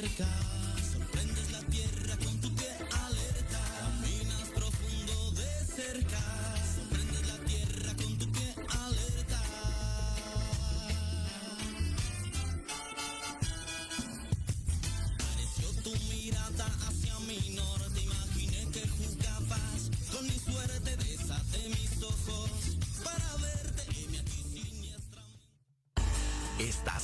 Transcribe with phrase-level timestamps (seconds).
[0.00, 0.39] cerca.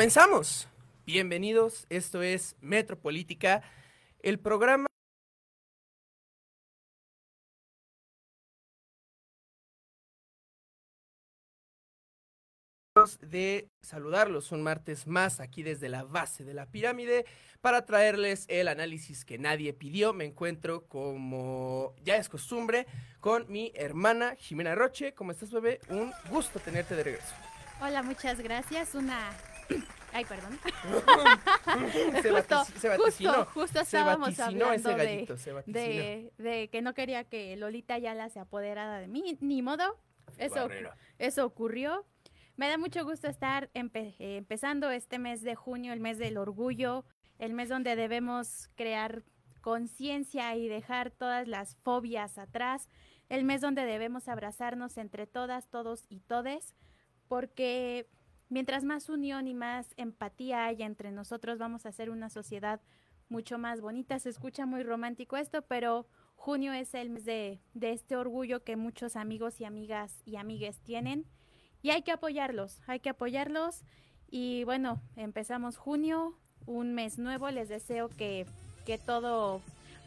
[0.00, 0.66] Comenzamos.
[1.04, 3.62] Bienvenidos, esto es Metropolítica,
[4.20, 4.86] el programa
[13.20, 17.26] de saludarlos un martes más aquí desde la base de la pirámide
[17.60, 20.14] para traerles el análisis que nadie pidió.
[20.14, 22.86] Me encuentro como ya es costumbre
[23.20, 25.12] con mi hermana Jimena Roche.
[25.12, 25.78] ¿Cómo estás, bebé?
[25.90, 27.34] Un gusto tenerte de regreso.
[27.82, 28.94] Hola, muchas gracias.
[28.94, 29.30] Una.
[30.12, 30.58] Ay, perdón.
[32.22, 33.32] se, Justo, se vaticinó.
[33.32, 35.78] Justo, justo se estábamos ese hablando de, gallito, se vaticinó.
[35.78, 39.36] de, de que no quería que Lolita Yala se apoderara de mí.
[39.40, 39.98] Ni modo.
[40.38, 40.96] Eso, Barrera.
[41.18, 42.04] eso ocurrió.
[42.56, 47.04] Me da mucho gusto estar empe- empezando este mes de junio, el mes del orgullo,
[47.38, 49.22] el mes donde debemos crear
[49.60, 52.88] conciencia y dejar todas las fobias atrás,
[53.28, 56.74] el mes donde debemos abrazarnos entre todas, todos y todes,
[57.28, 58.08] porque
[58.50, 62.80] mientras más unión y más empatía haya entre nosotros, vamos a hacer una sociedad
[63.28, 64.18] mucho más bonita.
[64.18, 66.06] Se escucha muy romántico esto, pero
[66.36, 70.78] junio es el mes de, de este orgullo que muchos amigos y amigas y amigues
[70.80, 71.24] tienen.
[71.82, 73.84] Y hay que apoyarlos, hay que apoyarlos.
[74.28, 76.36] Y bueno, empezamos junio,
[76.66, 77.50] un mes nuevo.
[77.50, 78.46] Les deseo que,
[78.84, 79.62] que todo...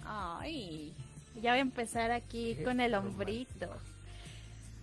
[0.06, 0.94] Ay,
[1.42, 3.69] ya voy a empezar aquí con el hombrito.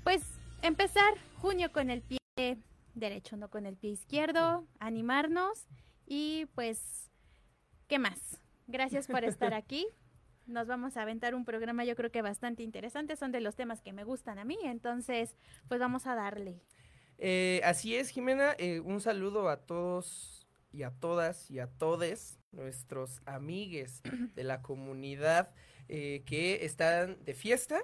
[0.03, 0.23] Pues
[0.63, 2.59] empezar junio con el pie
[3.01, 5.67] derecho, no con el pie izquierdo, animarnos
[6.07, 7.11] y pues,
[7.89, 8.41] ¿qué más?
[8.67, 9.87] Gracias por estar aquí.
[10.47, 13.81] Nos vamos a aventar un programa yo creo que bastante interesante, son de los temas
[13.83, 15.37] que me gustan a mí, entonces
[15.69, 16.63] pues vamos a darle.
[17.19, 18.55] Eh, así es, Jimena.
[18.59, 24.03] eh, un saludo a todos y a todas y a todes nuestros amigues
[24.35, 25.53] de la comunidad
[25.89, 27.83] eh, que están de fiesta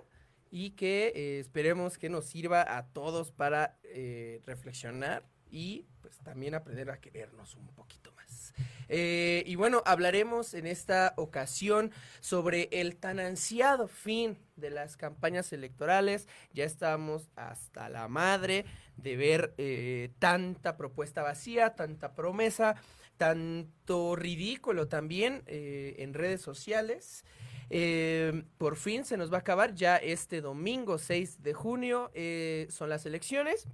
[0.51, 6.55] y que eh, esperemos que nos sirva a todos para eh, reflexionar y pues también
[6.55, 8.53] aprender a querernos un poquito más.
[8.89, 11.91] Eh, y bueno, hablaremos en esta ocasión
[12.21, 16.29] sobre el tan ansiado fin de las campañas electorales.
[16.53, 18.65] Ya estamos hasta la madre
[18.97, 22.77] de ver eh, tanta propuesta vacía, tanta promesa,
[23.17, 27.25] tanto ridículo también eh, en redes sociales.
[27.71, 32.67] Eh, por fin se nos va a acabar ya este domingo 6 de junio, eh,
[32.71, 33.67] son las elecciones.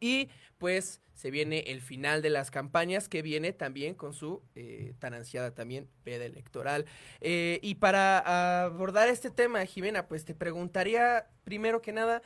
[0.00, 0.28] Y
[0.58, 5.14] pues se viene el final de las campañas que viene también con su eh, tan
[5.14, 6.86] ansiada también veda electoral.
[7.20, 12.22] Eh, y para abordar este tema, Jimena, pues te preguntaría primero que nada,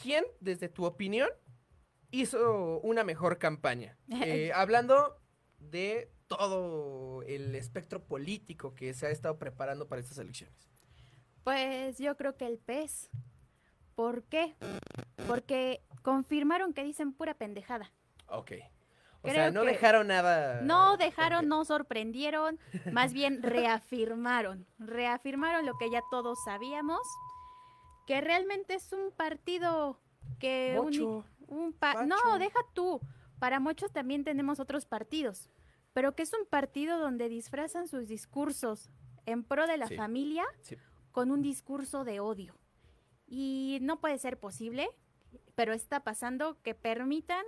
[0.00, 1.28] ¿quién, desde tu opinión,
[2.10, 3.96] hizo una mejor campaña?
[4.24, 5.16] Eh, hablando
[5.58, 10.68] de todo el espectro político que se ha estado preparando para estas elecciones.
[11.44, 13.10] Pues yo creo que el pez.
[13.94, 14.54] ¿Por qué?
[15.26, 17.92] Porque confirmaron que dicen pura pendejada.
[18.28, 18.52] Ok.
[19.18, 20.62] O Creo sea, no dejaron nada.
[20.62, 22.58] No dejaron, no sorprendieron,
[22.90, 27.00] más bien reafirmaron, reafirmaron lo que ya todos sabíamos,
[28.06, 30.00] que realmente es un partido
[30.40, 31.24] que Mocho.
[31.46, 33.00] un pa- no, deja tú.
[33.38, 35.48] Para muchos también tenemos otros partidos,
[35.92, 38.90] pero que es un partido donde disfrazan sus discursos
[39.26, 39.96] en pro de la Sí.
[39.96, 40.76] familia Sí.
[41.10, 42.58] con un discurso de odio.
[43.26, 44.88] Y no puede ser posible,
[45.54, 47.44] pero está pasando que permitan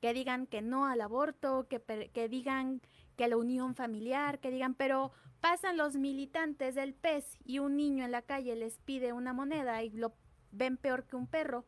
[0.00, 1.80] que digan que no al aborto, que,
[2.12, 2.82] que digan
[3.16, 7.76] que a la unión familiar, que digan, pero pasan los militantes del PES y un
[7.76, 10.14] niño en la calle les pide una moneda y lo
[10.50, 11.64] ven peor que un perro.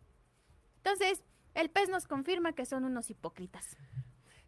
[0.79, 1.23] Entonces,
[1.55, 3.77] el PES nos confirma que son unos hipócritas.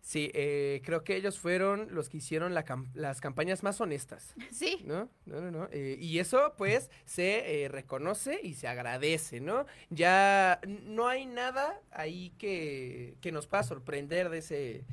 [0.01, 4.35] Sí, eh, creo que ellos fueron los que hicieron la cam- las campañas más honestas.
[4.51, 4.81] Sí.
[4.85, 5.11] ¿No?
[5.27, 5.69] No, no, no.
[5.71, 9.67] eh, y eso, pues, se eh, reconoce y se agradece, ¿no?
[9.91, 14.85] Ya no hay nada ahí que, que nos pueda sorprender de ese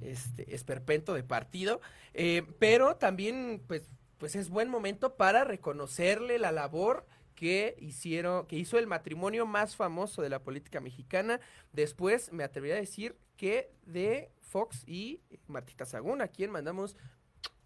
[0.00, 1.80] este, esperpento de partido.
[2.14, 3.88] eh, pero también, pues,
[4.18, 7.06] pues es buen momento para reconocerle la labor
[7.36, 11.38] que hicieron, que hizo el matrimonio más famoso de la política mexicana.
[11.72, 16.96] Después, me atrevería a decir que de Fox y Martita Sagún, a quien mandamos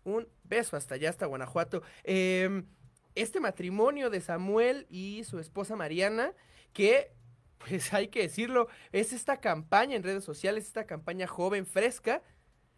[0.05, 1.82] un beso hasta allá, hasta Guanajuato.
[2.05, 2.64] Eh,
[3.14, 6.34] este matrimonio de Samuel y su esposa Mariana,
[6.72, 7.12] que,
[7.58, 12.22] pues hay que decirlo, es esta campaña en redes sociales, esta campaña joven, fresca,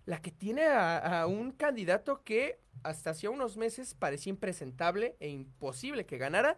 [0.05, 6.07] la que tiene a un candidato que hasta hacía unos meses parecía impresentable e imposible
[6.07, 6.57] que ganara,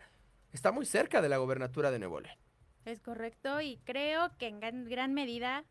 [0.54, 2.38] está muy cerca de la gobernatura de Nuevo León.
[2.86, 5.64] Es correcto y creo que en gran, gran medida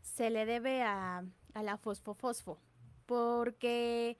[0.00, 1.24] se le debe a,
[1.54, 2.60] a la fosfofosfo,
[3.06, 4.18] porque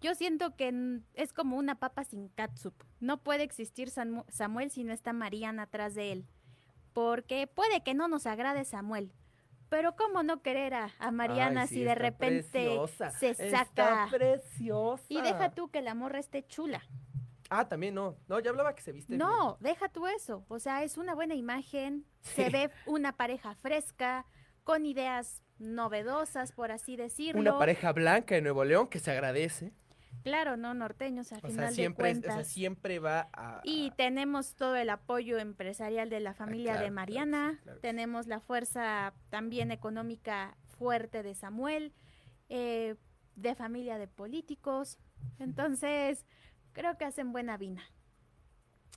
[0.00, 2.74] yo siento que es como una papa sin catsup.
[3.00, 6.26] No puede existir Samu- Samuel si no está Mariana atrás de él,
[6.92, 9.12] porque puede que no nos agrade Samuel.
[9.68, 13.30] Pero cómo no querer a, a Mariana Ay, sí, si de está repente preciosa, se
[13.30, 15.04] está saca preciosa.
[15.08, 16.82] y deja tú que la morra esté chula.
[17.50, 18.16] Ah, también no.
[18.28, 19.18] No, ya hablaba que se viste bien.
[19.18, 20.44] No, deja tú eso.
[20.48, 24.24] O sea, es una buena imagen, se ve una pareja fresca,
[24.64, 27.40] con ideas novedosas, por así decirlo.
[27.40, 29.72] Una pareja blanca de Nuevo León que se agradece.
[30.22, 32.34] Claro, no norteños, al O sea, final siempre, de es- o cuentas.
[32.34, 33.60] sea, siempre va a...
[33.64, 38.26] Y tenemos todo el apoyo empresarial de la familia Ah, claro, de Mariana, claro tenemos
[38.26, 41.92] la fuerza también económica fuerte de Samuel,
[42.48, 42.96] eh,
[43.36, 44.98] de familia de políticos.
[45.38, 46.26] Entonces,
[46.72, 47.82] creo que hacen buena vina.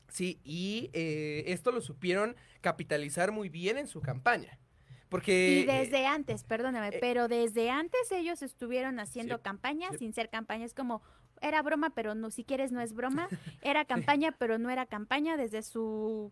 [0.09, 4.59] Sí, y eh, esto lo supieron capitalizar muy bien en su campaña.
[5.09, 5.65] Porque...
[5.65, 9.97] Y eh, desde antes, perdóname, eh, pero desde antes ellos estuvieron haciendo Sí, campaña sí.
[9.99, 10.65] sin ser campaña.
[10.65, 11.01] Es como,
[11.41, 13.27] era broma, pero no, si quieres no es broma.
[13.61, 16.31] Era campaña, pero no era campaña desde su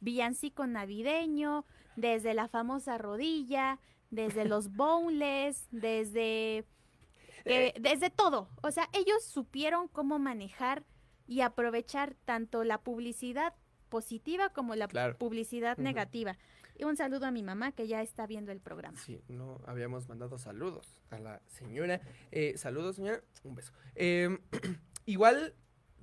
[0.00, 1.64] villancico navideño,
[1.96, 3.80] desde la famosa rodilla,
[4.10, 6.64] desde los boneless, desde,
[7.46, 8.48] que- desde todo.
[8.62, 10.84] O sea, ellos supieron cómo manejar
[11.26, 13.54] y aprovechar tanto la publicidad
[13.88, 15.16] positiva como la Claro.
[15.18, 16.36] publicidad negativa.
[16.78, 18.98] Y un saludo a mi mamá que ya está viendo el programa.
[18.98, 22.00] Sí, no habíamos mandado saludos a la señora.
[22.32, 23.22] Eh, saludos, señora.
[23.44, 23.72] Un beso.
[23.94, 24.38] Eh,
[25.06, 25.54] igual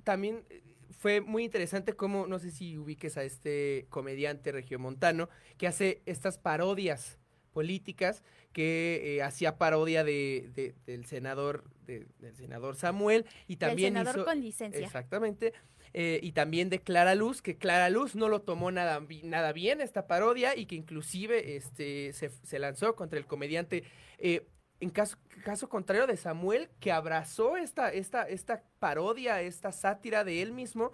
[0.04, 0.64] también eh,
[0.98, 6.38] fue muy interesante cómo, no sé si ubiques a este comediante regiomontano que hace estas
[6.40, 7.20] parodias
[7.54, 13.94] políticas que eh, hacía parodia de, de- del senador de- del senador Samuel y también
[13.94, 14.86] senador hizo con licencia.
[14.86, 15.54] exactamente
[15.94, 19.80] eh, y también de Clara Luz que Clara Luz no lo tomó nada nada bien
[19.82, 23.84] esta parodia y que inclusive este se, se lanzó contra el comediante
[24.18, 24.48] eh,
[24.80, 30.42] en caso, caso contrario de Samuel que abrazó esta esta esta parodia esta sátira de
[30.42, 30.92] él mismo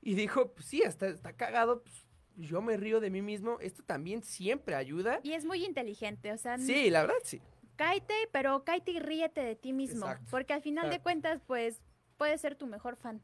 [0.00, 2.06] y dijo pues sí está está cagado pues,
[2.38, 6.38] yo me río de mí mismo esto también siempre ayuda Y es muy inteligente, o
[6.38, 7.40] sea, sí la verdad sí
[7.76, 10.04] cáete, pero cáete y ríete de ti mismo.
[10.06, 10.26] Exacto.
[10.30, 11.80] Porque al final de cuentas, pues,
[12.16, 13.22] puedes ser tu mejor fan.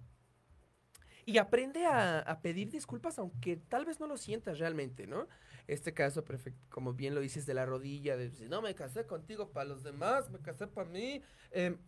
[1.27, 5.27] Y aprende a, a pedir disculpas, aunque tal vez no lo sientas realmente, ¿no?
[5.67, 9.07] Este caso, perfec- como bien lo dices, de la rodilla, de si no me casé
[9.07, 11.23] contigo para los demás, me casé para mí.
[11.51, 11.79] em,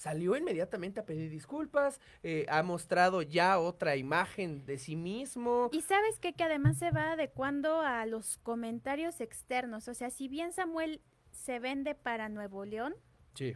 [0.00, 5.68] salió inmediatamente a pedir disculpas, eh, ha mostrado ya otra imagen de sí mismo.
[5.72, 6.32] Y sabes qué?
[6.32, 9.88] que además se va adecuando a los comentarios externos.
[9.88, 11.02] O sea, si bien Samuel
[11.32, 12.94] se vende para Nuevo León,
[13.34, 13.54] Sí.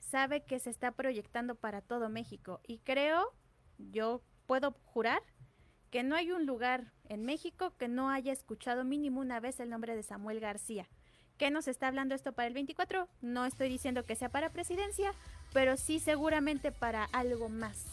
[0.00, 2.60] sabe que se está proyectando para todo México.
[2.66, 3.32] Y creo,
[3.78, 5.22] yo puedo jurar,
[5.90, 9.70] que no hay un lugar en México que no haya escuchado mínimo una vez el
[9.70, 10.88] nombre de Samuel García.
[11.38, 13.08] ¿Qué nos está hablando esto para el 24?
[13.20, 15.12] No estoy diciendo que sea para presidencia,
[15.52, 17.84] pero sí seguramente para algo más.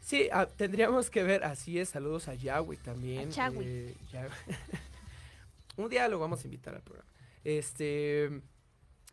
[0.00, 3.28] Sí, ah, tendríamos que ver, así es, saludos a Yahweh también.
[3.38, 3.94] A eh,
[5.76, 7.08] Un día lo vamos a invitar al programa.
[7.44, 8.40] Este,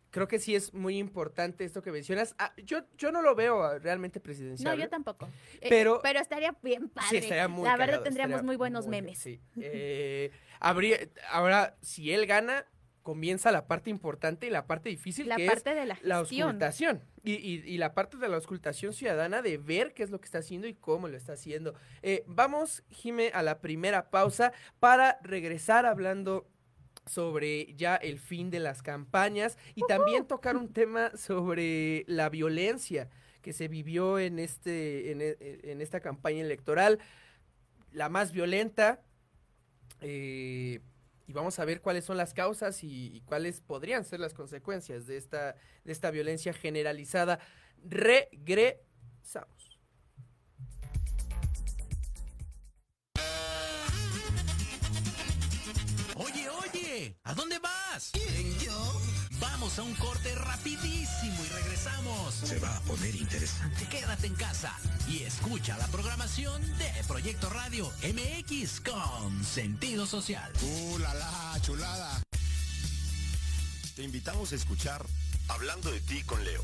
[0.09, 2.33] creo que sí es muy importante esto que mencionas.
[2.39, 4.79] Ah, yo, yo no lo veo realmente No, presidencial.
[4.79, 5.27] yo tampoco.
[5.61, 7.09] Eh, Pero- pero estaría bien padre.
[7.09, 9.19] Sí, estaría muy La verdad cagado, tendríamos muy buenos muy- memes.
[9.19, 9.39] sí.
[9.61, 10.97] Eh, habría,
[11.29, 12.65] ahora, si él gana,
[13.05, 16.17] comienza la parte importante y la parte difícil, La que parte es de la la
[16.17, 17.03] auscultación.
[17.23, 20.25] Y, y- y la parte de la auscultación ciudadana de ver qué es lo que
[20.25, 21.75] está haciendo y cómo lo está haciendo.
[22.01, 26.47] Eh, vamos, Jime, a la primera pausa para regresar hablando
[27.05, 33.07] sobre ya el fin de las campañas y también tocar un tema sobre la violencia
[33.43, 35.37] que se vivió en este en, e-
[35.71, 36.97] en esta campaña electoral
[37.91, 39.03] la más violenta
[40.01, 40.79] eh,
[41.27, 45.07] y vamos a ver cuáles son las causas y, y cuáles podrían ser las consecuencias
[45.07, 47.39] de esta de esta violencia generalizada
[47.83, 49.55] regresamos
[56.17, 58.11] Oye, oye, ¿a dónde vas?
[58.13, 58.84] ¿Quién, yo?
[59.65, 62.35] Vamos a un corte rapidísimo y regresamos.
[62.35, 63.87] Se va a poner interesante.
[63.87, 64.71] Quédate en casa
[65.09, 70.53] y escucha la programación de Proyecto Radio MX con sentido social.
[70.61, 72.21] ¡Uh, la, la, chulada!
[73.95, 75.03] Te invitamos a escuchar
[75.47, 76.63] Hablando de ti con Leo.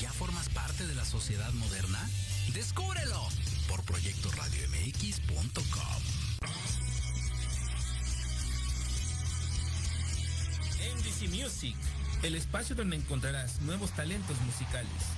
[0.00, 1.98] ya formas parte de la sociedad moderna?
[2.54, 3.26] Descúbrelo
[3.68, 6.02] por proyectoradiomx.com.
[10.96, 11.74] NDC Music,
[12.22, 15.17] el espacio donde encontrarás nuevos talentos musicales.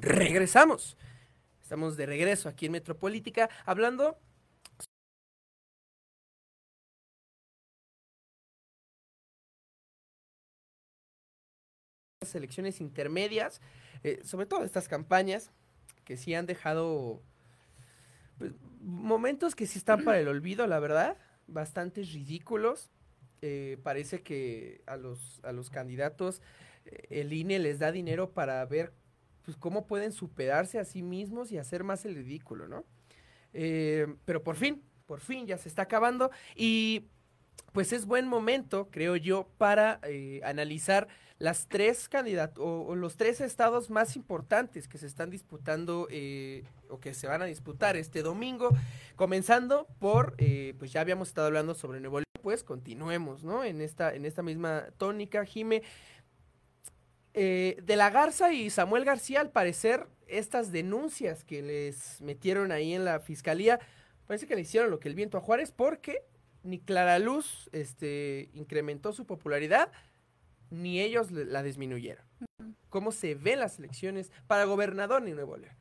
[0.00, 0.96] Regresamos.
[1.62, 4.18] Estamos de regreso aquí en Metropolítica hablando
[12.34, 13.60] elecciones intermedias,
[14.02, 15.50] eh, sobre todo estas campañas
[16.04, 17.22] que sí han dejado
[18.38, 22.90] pues, momentos que sí están para el olvido, la verdad, bastante ridículos.
[23.40, 26.42] Eh, parece que a los, a los candidatos
[26.86, 28.92] eh, el INE les da dinero para ver
[29.48, 32.84] pues, cómo pueden superarse a sí mismos y hacer más el ridículo, ¿no?
[33.54, 37.06] Eh, pero por fin, por fin ya se está acabando y
[37.72, 43.40] pues es buen momento, creo yo, para eh, analizar las tres candidatos o, los tres
[43.40, 48.20] estados más importantes que se están disputando eh, o que se van a disputar este
[48.22, 48.68] domingo,
[49.16, 50.36] comenzando por,
[50.78, 53.64] pues ya habíamos estado hablando sobre Nuevo León, pues continuemos, ¿no?
[53.64, 55.82] En esta, en esta misma tónica, Jime.
[57.40, 62.94] Eh, de la Garza y Samuel García, al parecer, estas denuncias que les metieron ahí
[62.94, 63.78] en la fiscalía,
[64.26, 66.24] parece que le hicieron lo que el viento a Juárez, porque
[66.64, 69.92] ni Clara Luz este, incrementó su popularidad,
[70.70, 72.24] ni ellos la disminuyeron.
[72.88, 75.76] ¿Cómo se ven las elecciones para gobernador en Nuevo León?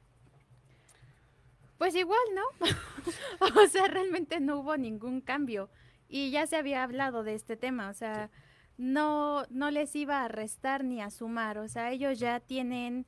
[1.80, 2.68] Pues igual, ¿no?
[3.64, 5.72] o sea, realmente no hubo ningún cambio.
[6.08, 8.30] Y ya se había hablado de este tema, o sea,
[8.78, 11.58] no, no les iba a restar ni a sumar.
[11.58, 13.06] O sea, ellos ya tienen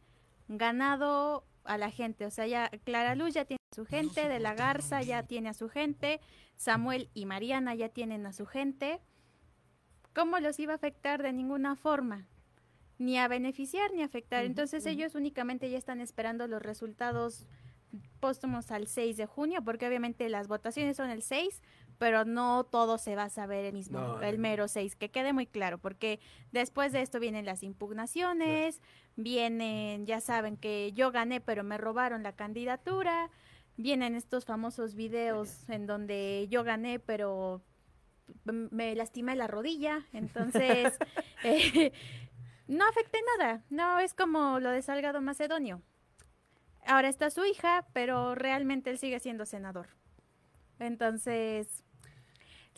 [0.48, 2.26] ganado a la gente.
[2.26, 5.50] O sea, ya Clara Luz ya tiene a su gente, De la Garza ya tiene
[5.50, 6.20] a su gente,
[6.56, 9.00] Samuel y Mariana ya tienen a su gente.
[10.14, 12.28] ¿Cómo los iba a afectar de ninguna forma?
[12.98, 14.44] Ni a beneficiar ni a afectar.
[14.44, 17.48] Entonces ellos únicamente ya están esperando los resultados
[18.20, 21.62] póstumos al 6 de junio, porque obviamente las votaciones son el 6,
[22.00, 25.46] pero no todo se va a saber el mismo, el mero 6, que quede muy
[25.46, 28.82] claro, porque después de esto vienen las impugnaciones,
[29.18, 33.30] vienen, ya saben que yo gané, pero me robaron la candidatura,
[33.76, 37.62] vienen estos famosos videos en donde yo gané, pero
[38.46, 40.98] me lastimé la rodilla, entonces
[41.44, 41.92] eh,
[42.68, 45.82] no afecte nada, no es como lo de Salgado Macedonio.
[46.86, 49.90] Ahora está su hija, pero realmente él sigue siendo senador.
[50.80, 51.84] Entonces,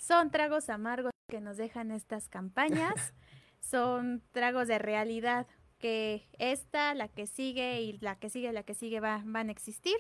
[0.02, 3.14] son tragos amargos que nos dejan estas campañas,
[3.62, 8.74] son tragos de realidad que esta, la que sigue y la que sigue, la que
[8.74, 9.96] sigue va, van a existir.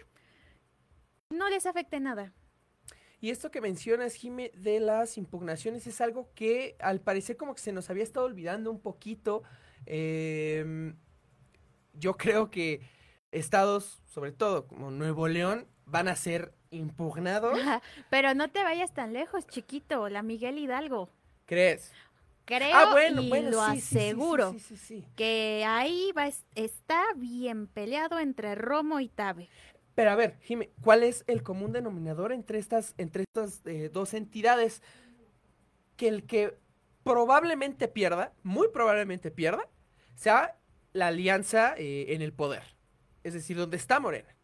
[1.30, 2.34] No les afecte nada.
[3.20, 7.62] Y esto que mencionas, Jime, de las impugnaciones es algo que al parecer como que
[7.62, 9.44] se nos había estado olvidando un poquito.
[9.86, 10.98] Em,
[11.94, 12.82] yo creo que
[13.32, 17.58] estados, sobre todo como Nuevo León, van a ser impugnados.
[18.10, 21.10] Pero no te vayas tan lejos, chiquito, la Miguel Hidalgo.
[21.46, 21.92] ¿Crees?
[22.46, 24.56] Creo ah, y lo aseguro
[25.16, 29.48] que ahí va está bien peleado entre Romo y Tabe.
[29.96, 34.14] Pero a ver, Jimé, ¿cuál es el común denominador entre estas, entre estas eh, dos
[34.14, 34.82] entidades?
[35.96, 36.58] Que el que
[37.04, 39.68] probablemente pierda, muy probablemente pierda,
[40.16, 40.58] sea
[40.94, 42.64] la alianza eh, en el poder.
[43.24, 44.36] Es decir, donde está Morena.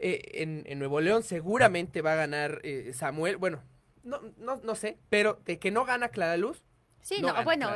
[0.00, 3.36] Eh, en, Nuevo León seguramente va a ganar Samuel.
[3.36, 3.62] Bueno,
[4.04, 6.62] no, no, no sé, pero de que no gana Clara Luz.
[7.00, 7.70] Sí, no, bueno,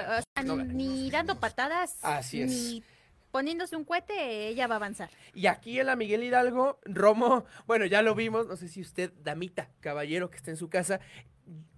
[0.66, 2.50] ni dando patadas, Así es.
[2.50, 2.84] ni
[3.32, 5.10] poniéndose un cohete, ella va a avanzar.
[5.34, 9.10] Y aquí en la Miguel Hidalgo, Romo, bueno, ya lo vimos, no sé si usted,
[9.22, 11.00] damita, caballero que está en su casa,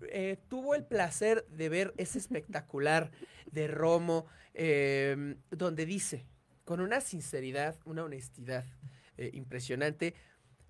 [0.08, 3.12] eh, tuvo el placer de ver ese espectacular
[3.46, 6.26] de Romo, em, donde dice,
[6.64, 8.64] con una sinceridad, una honestidad
[9.16, 10.14] eh, impresionante,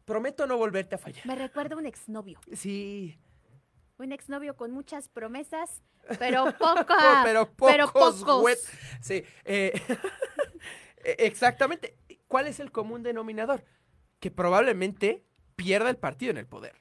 [0.05, 1.27] prometo no volverte a fallar.
[1.27, 2.39] Me recuerda a un exnovio.
[2.53, 3.19] Sí.
[3.99, 5.83] Un exnovio con muchas promesas,
[6.19, 7.47] pero poca, pero,
[7.93, 8.25] pocos,
[9.01, 9.25] Sí.
[9.45, 9.81] Eh,
[11.05, 11.97] E, exactamente.
[12.27, 13.65] ¿Cuál es el común denominador?
[14.19, 16.75] Que probablemente pierda el partido en el poder.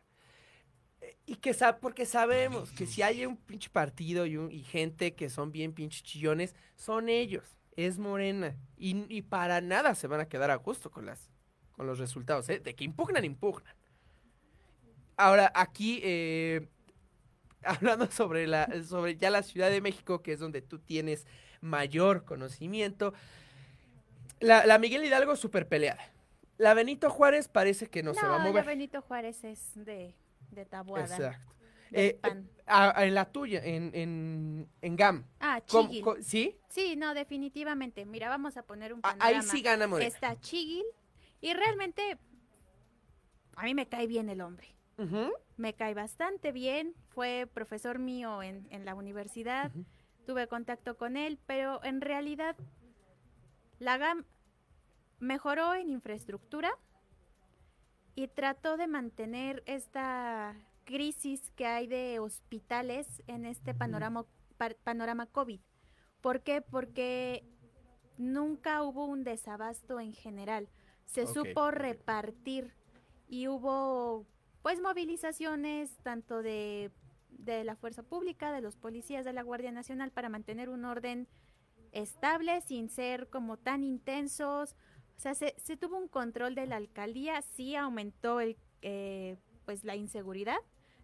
[1.02, 5.30] E, y que sabe, porque sabemos que si hay un pinche partido y, gente que
[5.30, 8.56] son bien pinches chillones, son ellos, es Morena.
[8.78, 11.30] Y, para nada se van a quedar a gusto con, las,
[11.84, 12.60] con los resultados, ¿eh?
[12.60, 13.76] De que impugnan, impugnan.
[15.18, 16.70] Ahora, aquí, eh,
[17.64, 21.28] hablando sobre, la, sobre ya la Ciudad de México, que es donde tú tienes
[21.60, 23.14] mayor conocimiento,
[24.40, 26.02] la, Miguel Hidalgo súper peleada.
[26.58, 28.64] La Benito Juárez parece que no, se va a mover.
[28.64, 30.16] La Benito Juárez es de,
[30.52, 31.04] de tabuada.
[31.04, 31.54] Exacto.
[31.92, 32.44] Eh, eh,
[32.98, 35.26] en la tuya, en, en, GAM.
[35.40, 36.04] Ah, Chigil.
[36.22, 36.58] ¿Sí?
[36.70, 38.06] Sí, no, definitivamente.
[38.06, 39.26] Mira, vamos a poner un panorama.
[39.26, 40.08] Ahí sí gana Morena.
[40.08, 40.84] Está Chigil
[41.44, 42.18] y realmente
[43.58, 44.74] a mí me cae bien el hombre.
[45.58, 46.96] Me cae bastante bien.
[47.10, 49.70] Fue profesor mío en, en la universidad.
[50.26, 52.56] Tuve contacto con él, pero en realidad
[53.80, 54.24] la GAM
[55.20, 56.72] mejoró en infraestructura
[58.16, 64.26] y trató de mantener esta crisis que hay de hospitales en este panorama,
[64.86, 65.60] panorama COVID.
[66.22, 66.62] ¿Por qué?
[66.62, 67.44] Porque
[68.18, 70.70] nunca hubo un desabasto en general.
[71.14, 72.74] Se supo repartir
[73.28, 74.26] y hubo
[74.62, 76.92] pues movilizaciones tanto de,
[77.30, 81.28] de la fuerza pública, de los policías de la Guardia Nacional para mantener un orden
[81.92, 84.76] estable sin ser como tan intensos
[85.18, 89.96] o sea, se, tuvo un control de la alcaldía, sí aumentó el, eh, pues la
[89.96, 90.58] inseguridad.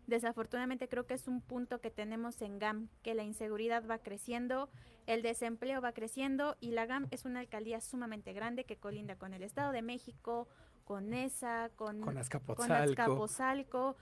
[0.10, 4.70] Desafortunadamente creo que es un punto que tenemos en GAM, que la inseguridad va creciendo,
[5.06, 9.36] el desempleo va creciendo y la GAM es una alcaldía sumamente grande que colinda con
[9.36, 10.48] el Estado de México,
[10.84, 13.96] con ESA, con, con Azcapotzalco.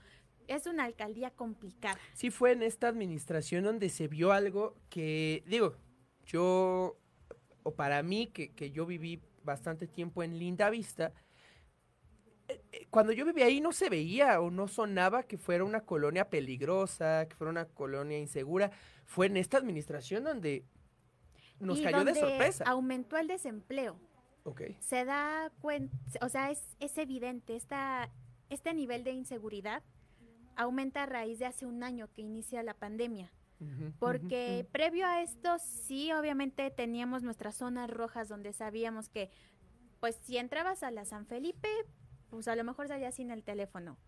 [0.46, 1.98] Es una alcaldía complicada.
[2.14, 5.76] Sí fue en esta administración donde se vio algo que, digo,
[6.24, 6.96] yo,
[7.64, 11.12] o para mí, que, que yo viví bastante tiempo en Linda Vista,
[12.90, 17.26] cuando yo vivía ahí no se veía o no sonaba que fuera una colonia peligrosa,
[17.28, 18.70] que fuera una colonia insegura.
[19.04, 20.64] Fue en esta administración donde
[21.60, 22.64] nos cayó de sorpresa.
[22.64, 23.98] Aumentó el desempleo.
[24.44, 24.76] Okay.
[24.80, 28.10] Se da cuenta, o sea, es, es evidente, esta,
[28.48, 29.82] este nivel de inseguridad
[30.56, 33.32] aumenta a raíz de hace un año que inicia la pandemia.
[33.98, 39.30] porque previo a esto sí, obviamente teníamos nuestras zonas rojas donde sabíamos que,
[40.00, 41.68] pues si entrabas a la San Felipe,
[42.30, 43.98] pues a lo mejor salías sin el teléfono.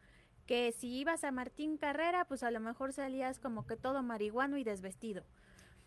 [0.47, 4.57] Que si ibas a Martín Carrera, pues a lo mejor salías como que todo marihuano
[4.57, 5.25] y desvestido.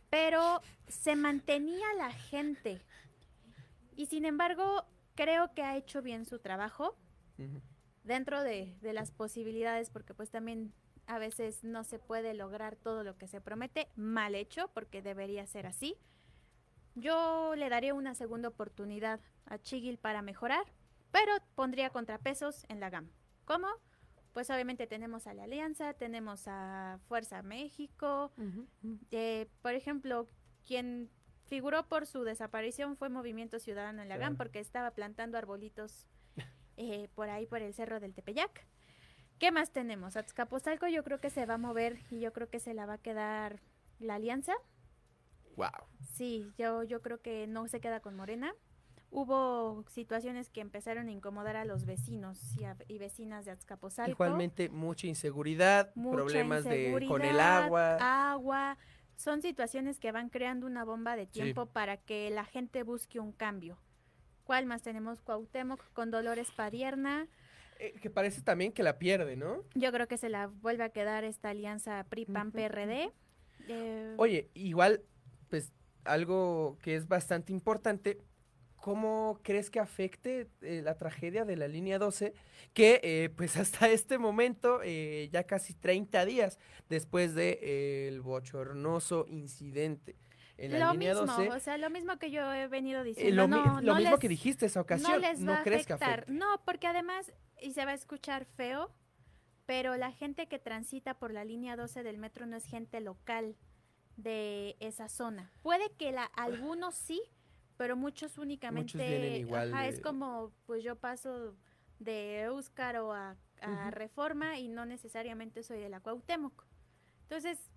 [0.09, 2.81] Pero se mantenía la gente.
[3.95, 6.95] Y sin embargo, creo que ha hecho bien su trabajo
[8.03, 10.73] dentro de, de las posibilidades, porque pues también
[11.07, 15.45] a veces no se puede lograr todo lo que se promete, mal hecho, porque debería
[15.45, 15.97] ser así.
[16.95, 20.65] Yo le daría una segunda oportunidad a Chigil para mejorar,
[21.13, 23.07] pero pondría contrapesos en la GAM.
[23.45, 23.67] ¿Cómo?
[24.33, 28.31] Pues obviamente tenemos a la Alianza, tenemos a Fuerza México.
[29.11, 30.27] Eh, por ejemplo,
[30.65, 31.11] quien
[31.45, 36.07] figuró por su desaparición fue Movimiento Ciudadano en la GAM porque estaba plantando arbolitos
[36.77, 38.65] eh, por ahí por el cerro del Tepeyac.
[39.37, 40.17] ¿Qué más tenemos?
[40.17, 42.93] Azcapotzalco yo creo que se va a mover y yo creo que se la va
[42.93, 43.61] a quedar
[43.99, 44.53] la alianza.
[45.57, 45.69] Wow.
[46.15, 48.55] Sí, yo, yo creo que no se queda con Morena.
[49.15, 52.39] Hubo situaciones que empezaron a incomodar a los vecinos
[52.87, 54.09] y, vecinas de Azcapotzalco.
[54.09, 58.31] Igualmente mucha inseguridad, problemas de con el agua.
[58.31, 58.75] Agua.
[59.15, 63.31] Son situaciones que van creando una bomba de tiempo para que la gente busque un
[63.31, 63.77] cambio.
[64.45, 65.21] ¿Cuál más tenemos?
[65.21, 67.27] Cuauhtémoc con Dolores Padierna.
[67.77, 69.63] Eh, que parece también que la pierde, ¿no?
[69.75, 73.11] Yo creo que se la vuelve a quedar esta alianza PRI-PAN-PRD.
[73.67, 75.03] Eh, Oye, igual,
[75.49, 75.71] pues
[76.03, 78.17] algo que es bastante importante,
[78.83, 82.33] ¿cómo crees que afecte eh, la tragedia de la línea 12?
[82.73, 90.17] Que pues hasta este momento, ya casi 30 días después del de, el bochornoso incidente
[90.57, 91.49] en la lo línea mismo, 12.
[91.49, 93.35] O sea, lo mismo que yo he venido diciendo.
[93.35, 95.13] lo, no, lo no mismo les, que dijiste esa ocasión.
[95.13, 96.25] No les va a crees afectar.
[96.25, 98.91] que No, porque además, y se va a escuchar feo,
[99.65, 103.55] pero la gente que transita por la línea 12 del metro no es gente local
[104.17, 105.51] de esa zona.
[105.61, 107.21] Puede que la, algunos sí,
[107.77, 108.97] pero muchos únicamente.
[108.97, 109.89] Muchos igual ajá, de...
[109.89, 111.55] es como, pues yo paso
[111.99, 113.31] de Euskar o a,
[113.61, 113.91] a uh -huh.
[113.91, 116.65] Reforma y no necesariamente soy de la Cuauhtémoc.
[117.23, 117.71] Entonces,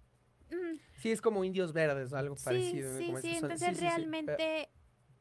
[0.50, 0.78] Mm.
[0.98, 2.96] Sí, es como indios verdes, algo sí, parecido.
[2.96, 4.68] Sí, como sí, son, entonces sí, realmente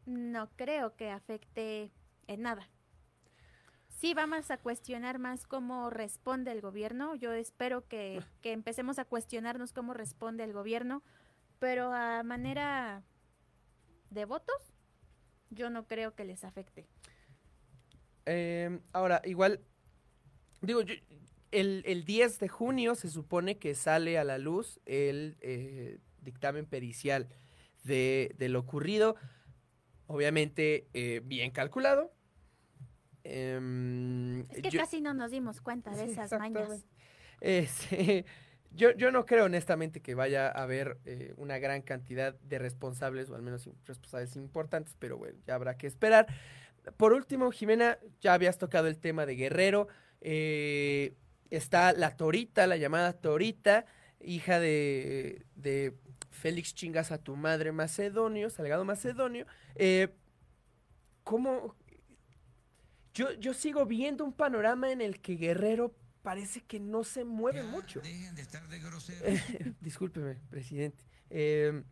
[0.06, 1.92] no creo que afecte
[2.28, 2.70] en nada.
[3.90, 7.16] Sí, vamos a cuestionar más cómo responde el gobierno.
[7.16, 11.02] Yo espero que, que empecemos a cuestionarnos cómo responde el gobierno,
[11.60, 13.04] pero a manera
[14.10, 14.74] de votos,
[15.50, 16.88] yo no creo que les afecte.
[18.26, 19.62] Eh, ahora, igual,
[20.62, 20.96] digo, yo,
[21.52, 26.66] el, el, 10 de junio se supone que sale a la luz el eh, dictamen
[26.66, 27.30] pericial
[27.84, 29.16] de, de, lo ocurrido.
[30.08, 32.14] Obviamente, eh, bien calculado.
[33.24, 36.86] Eh, es que yo, casi no nos dimos cuenta de esas mañas.
[38.72, 43.30] Yo, yo no creo honestamente que vaya a haber eh, una gran cantidad de responsables,
[43.30, 46.28] o al menos responsables importantes, pero bueno, ya habrá que esperar.
[46.98, 49.88] Por último, Jimena, ya habías tocado el tema de Guerrero.
[50.22, 51.16] Eh,
[51.50, 53.86] está la Torita, la llamada Torita,
[54.20, 55.94] hija de, de
[56.32, 59.46] Félix Chingas a tu madre Macedonio, Salgado Macedonio.
[59.76, 60.10] Eh,
[61.24, 61.76] ¿Cómo?
[63.14, 67.60] Yo, yo sigo viendo un panorama en el que Guerrero parece que no se mueve
[67.60, 68.02] ya, mucho.
[68.02, 71.06] Dejen de estar de eh, discúlpeme, presidente.
[71.30, 71.84] Eh,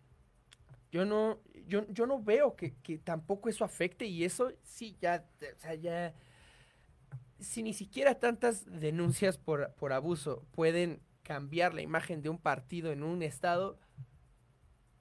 [0.92, 5.24] yo no, yo, yo no veo que, que, tampoco eso afecte y eso sí ya,
[5.40, 6.16] o sea, ya
[7.40, 12.92] si ni siquiera tantas denuncias por, por abuso pueden cambiar la imagen de un partido
[12.92, 13.78] en un estado,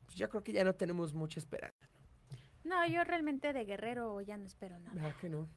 [0.04, 1.88] pues yo creo que ya no tenemos mucha esperanza.
[2.64, 4.94] No, yo realmente de Guerrero ya no espero nada.
[4.94, 5.48] ¿Verdad que no?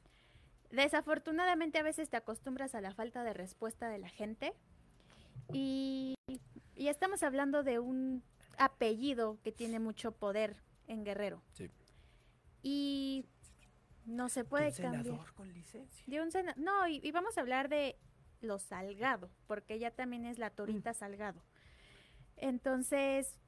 [0.70, 4.52] Desafortunadamente a veces te acostumbras a la falta de respuesta de la gente
[5.52, 6.14] y,
[6.74, 8.22] y estamos hablando de un
[8.58, 11.42] apellido que tiene mucho poder en Guerrero.
[11.52, 11.70] Sí.
[12.62, 13.26] Y
[14.06, 15.04] no se puede de un cambiar.
[15.04, 16.04] senador con licencia.
[16.06, 17.96] De un sena no, y, y, vamos a hablar de
[18.40, 20.94] lo Salgado, porque ella también es la Torita mm.
[20.94, 21.42] Salgado.
[22.36, 23.38] Entonces,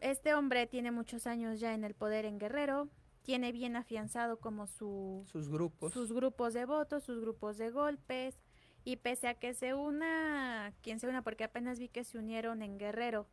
[0.00, 2.88] este hombre tiene muchos años ya en el poder en Guerrero,
[3.28, 8.40] tiene bien afianzado como su, sus grupos, sus grupos de votos, sus grupos de golpes,
[8.84, 12.62] y pese a que se una, quien se una, porque apenas vi que se unieron
[12.62, 13.28] en Guerrero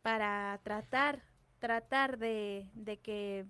[0.00, 1.22] para tratar,
[1.58, 3.44] tratar de, de que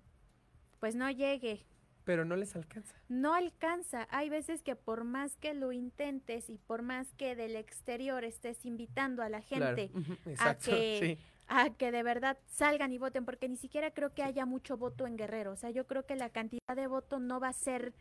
[0.81, 1.64] pues no llegue
[2.03, 2.94] pero no les alcanza.
[3.09, 4.07] No alcanza.
[4.12, 8.64] Hay veces que por más que lo intentes y por más que del exterior estés
[8.64, 10.37] invitando a la gente claro.
[10.38, 11.36] a que sí.
[11.49, 15.07] A que de verdad salgan y voten, porque ni siquiera creo que haya mucho voto
[15.07, 15.53] en Guerrero.
[15.53, 17.95] O sea, yo creo que la cantidad de voto no va a ser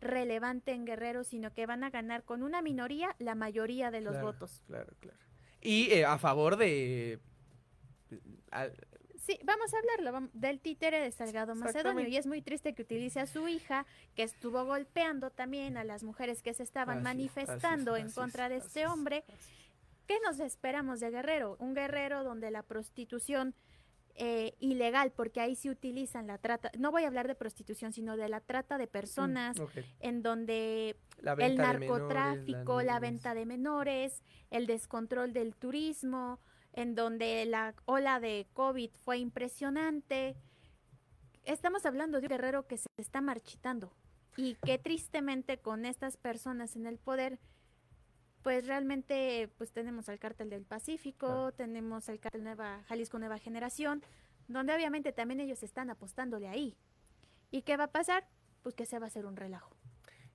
[0.00, 4.12] relevante en Guerrero, sino que van a ganar con una minoría la mayoría de los
[4.12, 4.62] claro, votos.
[4.66, 5.18] Claro, claro.
[5.60, 7.20] Y eh, a favor de
[9.20, 12.08] Sí, vamos a hablarlo del títere de Salgado Macedonio.
[12.08, 16.02] Y es muy triste que utilice a su hija, que estuvo golpeando también a las
[16.02, 19.24] mujeres que se estaban manifestando en contra de este hombre.
[20.10, 21.56] ¿Qué nos esperamos de Guerrero?
[21.60, 23.54] Un Guerrero donde la prostitución
[24.16, 28.16] eh, ilegal, porque ahí se utilizan la trata, no voy a hablar de prostitución, sino
[28.16, 29.66] de la trata de personas, mm,
[30.00, 30.96] en donde
[31.38, 36.40] el narcotráfico, la venta de menores, el descontrol del turismo,
[36.72, 40.34] en donde la ola de COVID fue impresionante.
[41.44, 43.92] Estamos hablando de un guerrero que se está marchitando
[44.36, 47.38] y que tristemente con estas personas en el poder,
[48.42, 54.02] pues realmente pues tenemos al cártel del Pacífico, tenemos al cártel Nueva Jalisco Nueva Generación,
[54.48, 56.76] donde obviamente también ellos están apostándole ahí.
[57.50, 58.26] ¿Y qué va a pasar?
[58.62, 59.76] Pues que se va a hacer un relajo.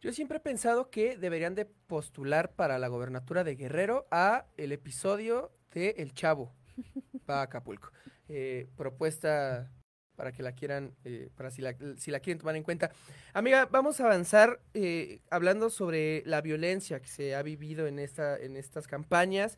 [0.02, 4.72] Yo siempre he pensado que deberían de postular para la gobernatura de Guerrero a el
[4.72, 6.54] episodio de El Chavo
[7.26, 7.92] para Acapulco.
[8.28, 9.72] Eh, propuesta
[10.16, 12.92] para que la quieran, eh, para si la, si la quieren tomar en cuenta.
[13.34, 18.38] Amiga, vamos a avanzar eh, hablando sobre la violencia que se ha vivido en, esta,
[18.38, 19.58] en estas campañas.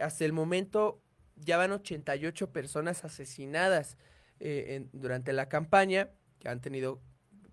[0.00, 1.00] hasta el momento
[1.36, 3.96] ya van 88 personas asesinadas
[4.92, 7.00] durante la campaña, que han tenido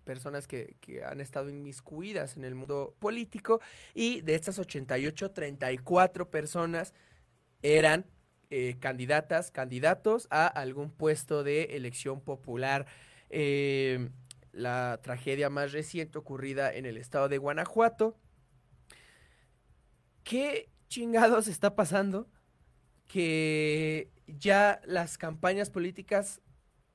[0.04, 3.62] personas que, que, han estado inmiscuidas en el mundo político
[3.94, 6.94] y de estas 88, 34 personas
[7.62, 8.06] eran
[8.54, 12.86] eh, candidatas, candidatos a algún puesto de elección popular.
[13.30, 14.10] Eh,
[14.52, 18.18] la tragedia más reciente ocurrida en el estado de Guanajuato.
[20.24, 22.28] ¿Qué chingados está pasando?
[23.08, 26.42] Que ya las campañas políticas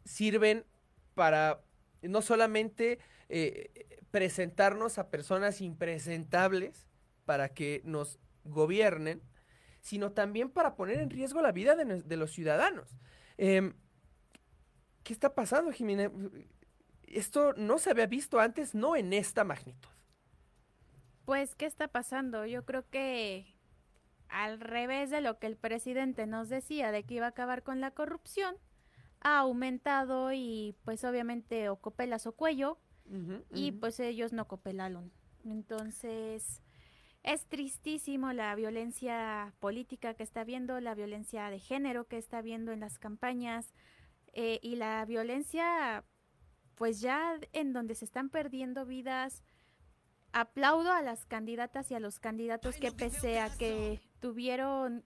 [0.05, 0.67] sirven
[1.15, 1.63] para
[2.03, 2.99] no solamente
[3.31, 3.71] eh,
[4.11, 6.87] presentarnos a personas impresentables
[7.25, 9.23] para que nos gobiernen,
[9.87, 12.99] sino también para poner en riesgo la vida de, los ciudadanos.
[13.39, 13.73] Em,
[15.05, 16.11] ¿Qué está pasando, Jimena?
[17.05, 19.89] Esto no se había visto antes, no en esta magnitud.
[21.25, 22.47] Pues, ¿qué está pasando?
[22.47, 23.55] Yo creo que
[24.29, 27.81] al revés de lo que el presidente nos decía de que iba a acabar con
[27.81, 28.57] la corrupción,
[29.21, 32.81] ha aumentado y pues obviamente o copelas o cuello
[33.55, 35.13] y pues ellos no copelaron.
[35.45, 36.61] Entonces,
[37.27, 42.71] es tristísimo la violencia política que está viendo, la violencia de género que está viendo
[42.71, 43.75] en las campañas
[44.33, 46.05] eh, y la violencia,
[46.77, 49.43] pues ya en donde se están perdiendo vidas.
[50.33, 55.05] Aplaudo a las candidatas y a los candidatos que pese a que tuvieron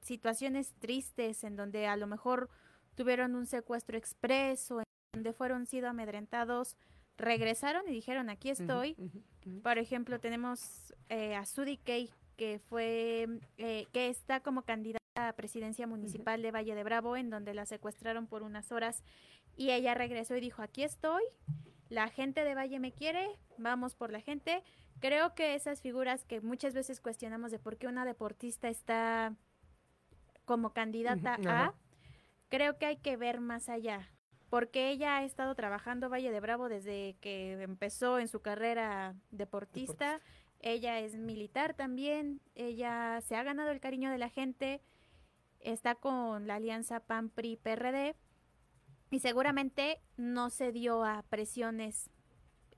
[0.00, 2.48] situaciones tristes en donde a lo mejor
[2.94, 6.78] tuvieron un secuestro expreso, en donde fueron sido amedrentados,
[7.18, 8.96] regresaron y dijeron, aquí estoy.
[9.62, 13.28] Por ejemplo, tenemos eh, a Sudi Kay, que fue,
[13.58, 17.66] eh, que está como candidata a presidencia municipal de Valle de Bravo, en donde la
[17.66, 19.02] secuestraron por unas horas
[19.56, 21.22] y ella regresó y dijo, aquí estoy,
[21.88, 23.26] la gente de Valle me quiere,
[23.58, 24.62] vamos por la gente.
[25.00, 29.34] Creo que esas figuras que muchas veces cuestionamos de por qué una deportista está
[30.44, 31.74] como candidata a,
[32.48, 34.08] creo que hay que ver más allá
[34.50, 40.20] porque ella ha estado trabajando Valle de Bravo desde que empezó en su carrera deportista.
[40.60, 44.80] Ella es militar también, ella se ha ganado el cariño de la gente,
[45.60, 48.16] está con la alianza PAN-PRI-PRD
[49.10, 52.10] y seguramente no se dio a presiones.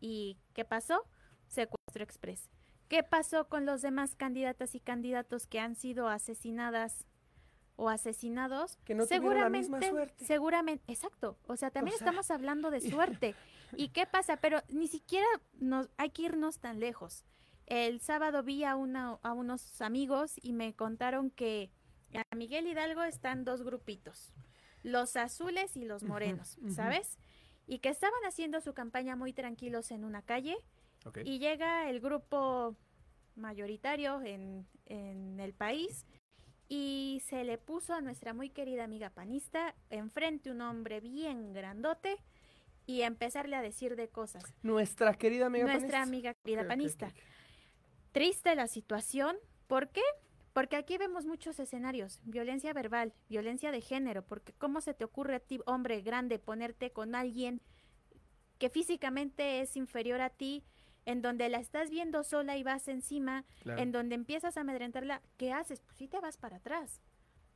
[0.00, 1.04] ¿Y qué pasó?
[1.46, 2.50] Secuestro express.
[2.88, 7.06] ¿Qué pasó con los demás candidatas y candidatos que han sido asesinadas
[7.80, 10.24] o asesinados, que no seguramente, la misma suerte.
[10.26, 13.34] seguramente, exacto, o sea, también estamos hablando de suerte.
[13.74, 14.36] ¿Y qué pasa?
[14.36, 15.26] Pero ni siquiera
[15.58, 17.24] nos, hay que irnos tan lejos.
[17.64, 21.70] El sábado vi a, una, a unos amigos y me contaron que
[22.12, 24.34] a Miguel Hidalgo están dos grupitos,
[24.82, 27.18] los azules y los morenos, ¿sabes?
[27.66, 30.58] Y que estaban haciendo su campaña muy tranquilos en una calle
[31.24, 32.76] y llega el grupo
[33.36, 36.04] mayoritario en, en el país
[36.70, 42.16] y se le puso a nuestra muy querida amiga panista enfrente un hombre bien grandote
[42.86, 44.44] y empezarle a decir de cosas.
[44.62, 47.12] Nuestra querida amiga Nuestra amiga querida panista.
[48.12, 49.36] Triste la situación.
[49.66, 50.02] ¿Por qué?
[50.52, 55.36] Porque aquí vemos muchos escenarios, violencia verbal, violencia de género, porque ¿cómo se te ocurre
[55.36, 57.60] a ti, hombre grande, ponerte con alguien
[58.58, 60.62] que físicamente es inferior a ti,
[61.06, 65.52] en donde la estás viendo sola y vas encima, en donde empiezas a amedrentarla, ¿qué
[65.52, 65.80] haces?
[65.80, 67.00] Pues sí te vas para atrás.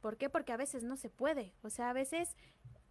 [0.00, 0.28] ¿Por qué?
[0.28, 1.54] Porque a veces no se puede.
[1.62, 2.37] O sea, a veces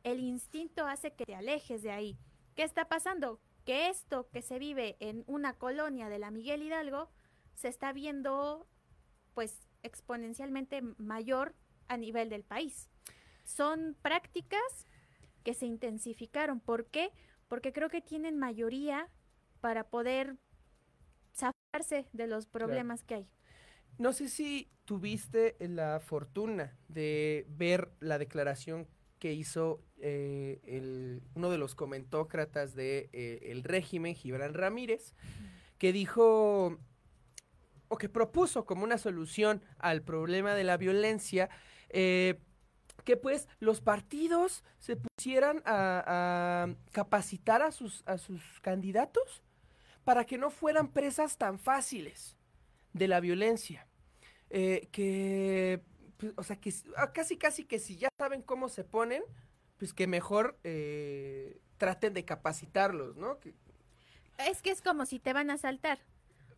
[0.03, 2.17] el instinto hace que te alejes de ahí.
[2.55, 3.39] ¿Qué está pasando?
[3.65, 7.09] Que esto que se vive en una colonia de la Miguel Hidalgo
[7.55, 8.67] se está viendo
[9.33, 11.55] pues exponencialmente mayor
[11.87, 12.89] a nivel del país.
[13.43, 14.87] son prácticas
[15.43, 16.59] que se intensificaron.
[16.59, 17.11] ¿Por qué?
[17.47, 19.09] Porque creo que tienen mayoría
[19.63, 20.35] para poder
[21.33, 23.29] zafarse de los problemas que hay.
[23.97, 31.49] No sé si tuviste la fortuna de ver la declaración que hizo eh, el, uno
[31.49, 35.15] de los comentócratas del de, eh, el régimen, Gibran Ramírez,
[35.77, 36.77] que dijo
[37.87, 41.49] o que propuso como una solución al problema de la violencia
[41.87, 42.37] eh,
[43.05, 46.03] que pues los partidos se pusieran a,
[46.65, 49.41] a, capacitar a sus, a sus candidatos
[50.03, 52.37] para que no fueran presas tan fáciles
[52.93, 53.87] de la violencia.
[54.49, 55.81] Eh, que,
[56.17, 59.23] pues, o sea, que ah, casi, casi que si ya saben cómo se ponen,
[59.77, 63.39] pues que mejor eh, traten de capacitarlos, ¿no?
[64.37, 65.99] Es que es como si te van a asaltar.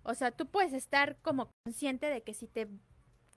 [0.03, 2.67] O sea, tú puedes estar como consciente de que si te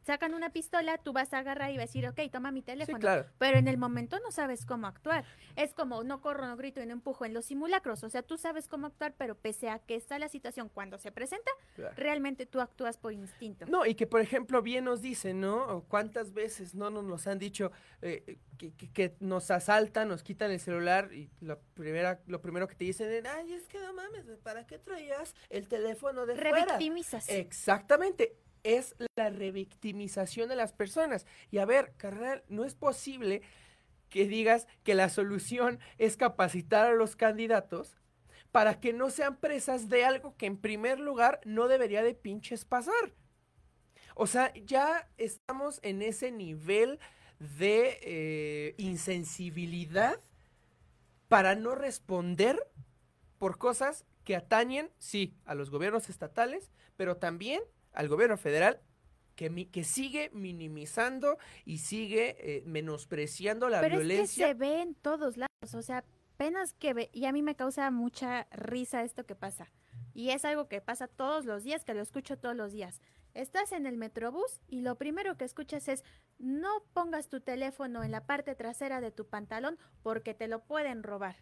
[0.09, 2.97] sacan una pistola, tú vas a agarrar y vas a decir, ok, toma mi teléfono.
[2.97, 3.27] Sí, claro.
[3.37, 5.27] Pero en el momento no sabes cómo actuar.
[5.55, 8.03] Es como no corro, no grito y no empujo en los simulacros.
[8.05, 11.13] O sea, tú sabes cómo actuar, pero pese a que está la situación cuando se
[11.13, 11.95] presenta, claro.
[11.95, 13.67] realmente tú actúas por instinto.
[13.67, 15.85] No, y que por ejemplo bien nos dicen, ¿no?
[15.89, 20.61] ¿Cuántas veces no nos han dicho eh, que, que, que, nos asaltan, nos quitan el
[20.61, 24.25] celular y lo, primera, lo primero que te dicen es, ay, es que no mames,
[24.43, 27.27] ¿para qué traías el teléfono de Revictimizas.
[27.27, 27.41] fuera?
[27.41, 31.27] Exactamente es la revictimización de las personas.
[31.51, 33.43] Y a ver, carnal, no es posible
[34.09, 37.99] que digas que la solución es capacitar a los candidatos
[38.53, 42.65] para que no sean presas de algo que en primer lugar no debería de pinches
[42.65, 43.15] pasar.
[44.15, 46.99] O sea, ya estamos en ese nivel
[47.39, 50.21] de eh, insensibilidad
[51.29, 52.59] para no responder
[53.39, 57.63] por cosas que atañen, sí, a los gobiernos estatales, pero también
[57.99, 58.81] al gobierno federal
[59.35, 64.47] que, mi, que sigue minimizando y sigue eh, menospreciando la Pero violencia.
[64.47, 67.43] Es que se ve en todos lados, o sea, apenas que ve, y a mí
[67.43, 69.73] me causa mucha risa esto que pasa.
[70.15, 73.01] Y es algo que pasa todos los días, que lo escucho todos los días.
[73.35, 76.05] Estás en el metrobús y lo primero que escuchas es
[76.39, 81.03] no pongas tu teléfono en la parte trasera de tu pantalón porque te lo pueden
[81.03, 81.37] robar.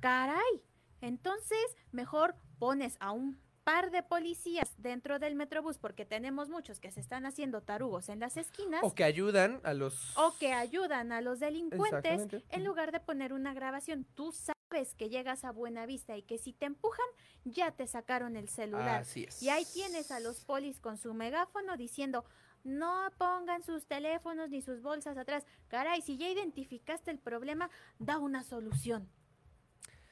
[0.00, 0.62] Caray.
[1.00, 6.90] Entonces, mejor pones a un par de policías dentro del metrobús, porque tenemos muchos que
[6.90, 8.82] se están haciendo tarugos en las esquinas.
[8.84, 10.16] O que ayudan a los...
[10.16, 14.06] O que ayudan a los delincuentes, en lugar de poner una grabación.
[14.14, 17.06] Tú sabes que llegas a buena vista y que si te empujan,
[17.44, 19.00] ya te sacaron el celular.
[19.00, 19.42] Así es.
[19.42, 22.24] Y ahí tienes a los polis con su megáfono diciendo,
[22.64, 25.44] no pongan sus teléfonos ni sus bolsas atrás.
[25.68, 29.08] Caray, si ya identificaste el problema, da una solución.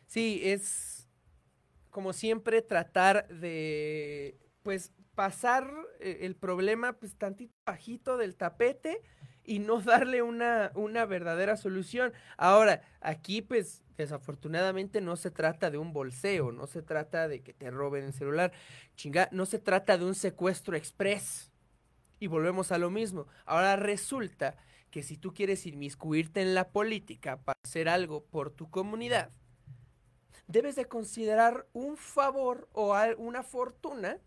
[0.06, 1.01] Sí, es
[1.92, 9.02] como siempre, tratar de, pues, pasar eh, el problema, pues, tantito bajito del tapete
[9.44, 12.12] y no darle una, una verdadera solución.
[12.36, 17.52] Ahora, aquí, pues, desafortunadamente no se trata de un bolseo, no se trata de que
[17.52, 18.52] te roben el celular,
[18.96, 21.52] chinga, no se trata de un secuestro express.
[22.18, 23.26] Y volvemos a lo mismo.
[23.44, 24.56] Ahora resulta
[24.90, 29.30] que si tú quieres inmiscuirte en la política para hacer algo por tu comunidad,
[30.52, 34.18] debes de considerar un favor o una fortuna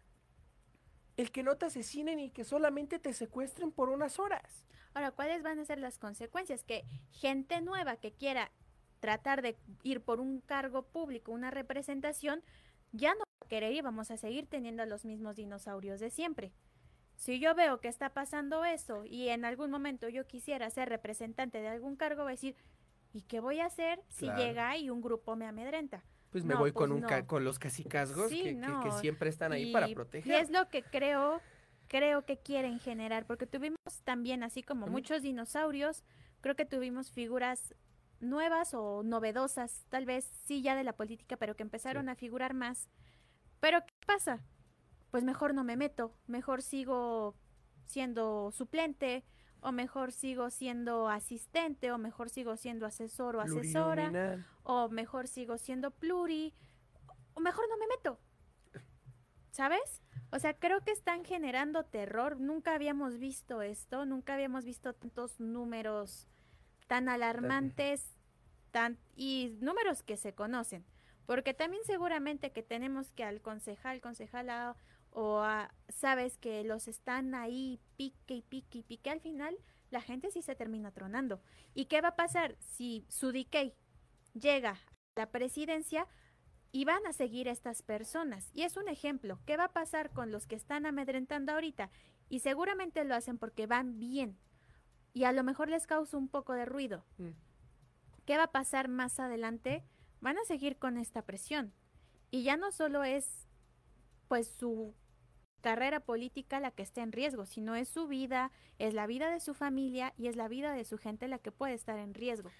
[1.17, 4.65] el que no te asesinen y que solamente te secuestren por unas horas.
[4.93, 6.63] Ahora, ¿cuáles van a ser las consecuencias?
[6.63, 8.51] Que gente nueva que quiera
[8.99, 12.41] tratar de ir por un cargo público, una representación,
[12.91, 16.09] ya no va a querer y vamos a seguir teniendo a los mismos dinosaurios de
[16.09, 16.51] siempre.
[17.15, 21.61] Si yo veo que está pasando eso y en algún momento yo quisiera ser representante
[21.61, 22.55] de algún cargo, voy a decir,
[23.13, 24.43] ¿y qué voy a hacer si claro.
[24.43, 26.03] llega y un grupo me amedrenta?
[26.35, 27.07] Pues me no, voy pues con, un no.
[27.07, 28.83] ca con los casicazgos Sí, que, no.
[28.83, 30.33] que, que, siempre están ahí y, para proteger.
[30.33, 31.39] Y es lo que creo,
[31.87, 36.03] creo que quieren generar, porque tuvimos también, así como muchos dinosaurios,
[36.41, 37.73] creo que tuvimos figuras
[38.19, 42.53] nuevas o novedosas, tal vez sí ya de la política, pero que empezaron a figurar
[42.53, 42.89] más.
[43.61, 44.43] Pero ¿qué pasa?
[45.11, 47.33] Pues mejor no me meto, mejor sigo
[47.85, 49.23] siendo suplente,
[49.65, 55.57] o mejor sigo siendo asistente, o mejor sigo siendo asesor o asesora, o mejor sigo
[55.57, 56.53] siendo pluri,
[57.33, 58.19] o mejor no me meto.
[59.49, 60.03] ¿Sabes?
[60.31, 62.39] O sea, creo que están generando terror.
[62.39, 66.27] Nunca habíamos visto esto, nunca habíamos visto tantos números
[66.85, 68.15] tan alarmantes
[68.69, 70.85] tan, y números que se conocen.
[71.25, 74.75] Porque también seguramente que tenemos que al concejal, concejala
[75.17, 79.57] o a, sabes que los están ahí pique y pique y pique, al final
[79.89, 81.41] la gente sí se termina tronando.
[81.73, 83.73] ¿Y qué va a pasar si su decay
[84.33, 84.79] llega a
[85.15, 86.05] la presidencia
[86.73, 88.49] y van a seguir estas personas?
[88.53, 89.39] Y es un ejemplo.
[89.45, 91.91] ¿Qué va a pasar con los que están amedrentando ahorita?
[92.27, 94.37] Y seguramente lo hacen porque van bien.
[95.13, 97.05] y a lo mejor les causa un poco de ruido.
[97.19, 97.29] Mm.
[98.25, 99.85] ¿Qué va a pasar más adelante?
[100.19, 101.73] Van a seguir con esta presión.
[102.31, 103.47] Y ya no solo es
[104.27, 104.93] pues su
[105.65, 109.39] carrera política la que está en riesgo, sino es su vida, es la vida de
[109.39, 112.51] su familia y es la vida de su gente la que puede estar en riesgo.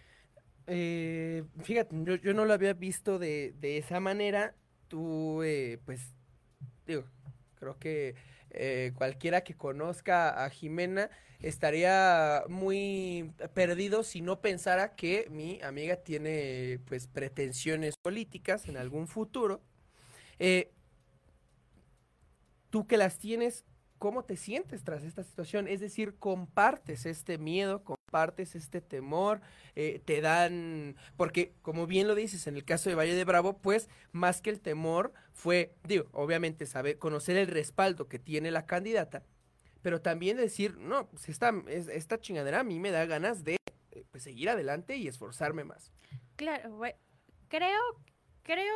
[0.65, 4.55] Eh, fíjate, yo, yo no lo había visto de, de esa manera.
[4.87, 6.15] Tú, eh, pues,
[6.87, 7.03] digo,
[7.59, 8.15] creo que
[8.49, 15.97] eh, cualquiera que conozca a Jimena estaría muy perdido si no pensara que mi amiga
[15.97, 19.61] tiene, pues, pretensiones políticas en algún futuro.
[20.39, 20.71] Eh,
[22.76, 23.63] tú que las tienes,
[23.99, 25.69] ¿cómo te sientes tras esta situación?
[25.69, 29.39] Es decir, compartes este miedo, compartes este temor,
[29.76, 33.59] eh, te dan, porque como bien lo dices, en el caso de Valle de Bravo,
[33.59, 38.65] pues más que el temor fue, digo, obviamente saber, conocer el respaldo que tiene la
[38.65, 39.23] candidata,
[39.82, 43.55] pero también decir, no, pues esta, es- esta chingadera a mí me da ganas de
[43.91, 45.93] eh, pues, seguir adelante y esforzarme más.
[46.36, 46.78] Claro,
[47.47, 47.80] creo,
[48.43, 48.73] creo,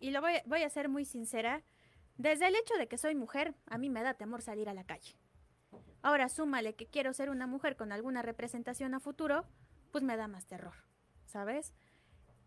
[0.00, 1.62] y lo voy, voy a ser muy sincera,
[2.16, 4.84] desde el hecho de que soy mujer, a mí me da temor salir a la
[4.84, 5.16] calle.
[6.02, 9.44] Ahora súmale que quiero ser una mujer con alguna representación a futuro,
[9.90, 10.74] pues me da más terror,
[11.26, 11.72] ¿sabes?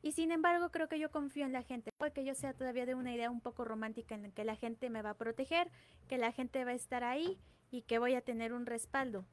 [0.01, 2.93] Y sin embargo, creo que yo confío en la gente, porque yo sea todavía de
[2.93, 5.71] una idea un poco romántica en la que la gente me va a proteger,
[6.07, 7.39] que la gente va a estar ahí
[7.71, 9.25] y que voy a tener un respaldo.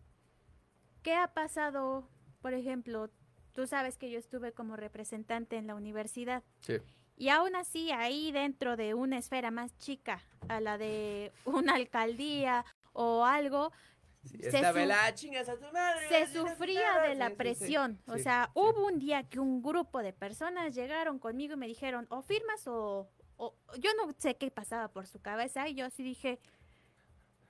[1.03, 2.09] ¿Qué ha pasado,
[2.41, 3.11] por ejemplo,
[3.53, 6.43] tú sabes que yo estuve como representante en la universidad?
[6.61, 6.78] Sí.
[7.23, 12.64] Y aún así, ahí dentro de una esfera más chica, a la de una alcaldía
[12.93, 13.70] o algo,
[14.25, 17.37] se, su- vela, chingas a tu madre, se sufría de la Sí, sí, sí.
[17.37, 18.03] presión.
[18.09, 22.09] O sea, hubo un día que un grupo de personas llegaron conmigo y me dijeron,
[22.11, 26.03] o firmas o, o- Yo no sé qué pasaba por su cabeza y yo así
[26.03, 26.41] dije,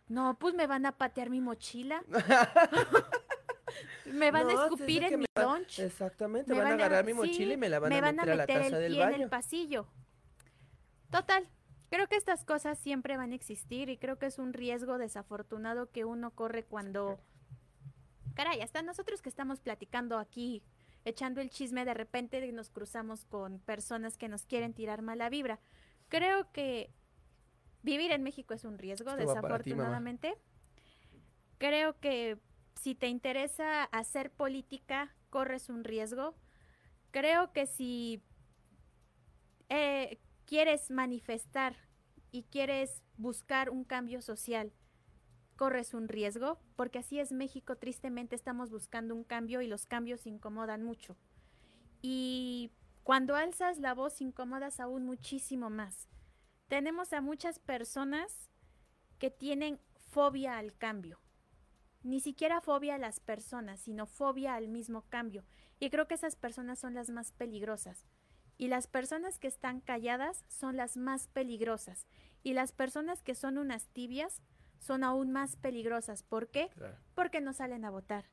[0.09, 2.03] no, pues me van a patear mi mochila.
[4.07, 5.78] me van a escupir en mi va- lunch.
[5.80, 8.16] Exactamente, Me van a agarrar mi sí, mochila y me la van, me a, van
[8.16, 9.24] meter a la taza el del pie en baño.
[9.24, 9.86] el pasillo.
[11.11, 11.48] Total,
[11.90, 15.90] creo que estas cosas siempre van a existir y creo que es un riesgo desafortunado
[15.90, 17.20] que uno corre cuando...
[18.34, 20.62] Caray, hasta nosotros que estamos platicando aquí,
[21.05, 25.61] echando el chisme, de repente nos cruzamos con personas que nos quieren tirar mala vibra.
[26.09, 26.90] Creo que
[27.82, 30.34] vivir en México es un riesgo, Esto ti, desafortunadamente.
[31.59, 32.38] Creo que
[32.81, 36.35] si te interesa hacer política, corres un riesgo.
[37.11, 38.23] Creo que si
[39.68, 41.77] eh, quieres manifestar
[42.31, 44.73] y quieres buscar un cambio social,
[45.57, 50.27] corres un riesgo, porque así es México, tristemente estamos buscando un cambio y los cambios
[50.27, 51.16] incomodan mucho.
[52.01, 56.09] Y cuando alzas la voz incomodas aún muchísimo más.
[56.68, 58.51] Tenemos a muchas personas
[59.18, 61.22] que tienen fobia al cambio.
[62.03, 65.44] Ni siquiera fobia a las personas, sino fobia al mismo cambio.
[65.78, 68.07] Y creo que esas personas son las más peligrosas.
[68.59, 72.07] Y las personas que están calladas son las más peligrosas.
[72.42, 74.42] Y las personas que son unas tibias
[74.78, 76.22] son aún más peligrosas.
[76.22, 76.70] ¿Por qué?
[77.14, 78.24] Porque no salen a votar.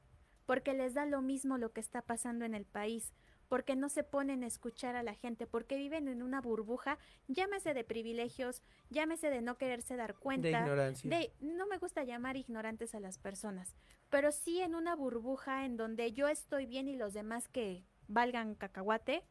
[0.45, 3.13] Porque les da lo mismo lo que está pasando en el país.
[3.49, 5.45] Porque no se ponen a escuchar a la gente.
[5.47, 6.97] Porque viven en una burbuja,
[7.27, 10.47] llámese de privilegios, llámese de no quererse dar cuenta.
[10.49, 11.09] ignorancia.
[11.09, 13.75] de- no me gusta llamar ignorantes a las personas.
[14.09, 18.55] Pero sí en una burbuja en donde yo estoy bien y los demás que valgan
[18.55, 19.25] cacahuate.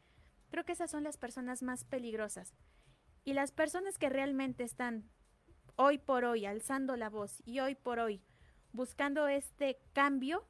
[0.50, 2.54] Creo que esas son las personas más peligrosas.
[3.24, 5.08] Y las personas que realmente están
[5.76, 8.20] hoy por hoy alzando la voz y hoy por hoy
[8.72, 10.44] buscando este cambio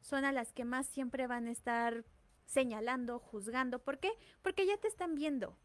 [0.00, 2.04] son a las que más siempre van a estar
[2.50, 3.78] señalando, juzgando.
[3.78, 4.10] ¿Por qué?
[4.42, 5.56] Porque ya te están viendo.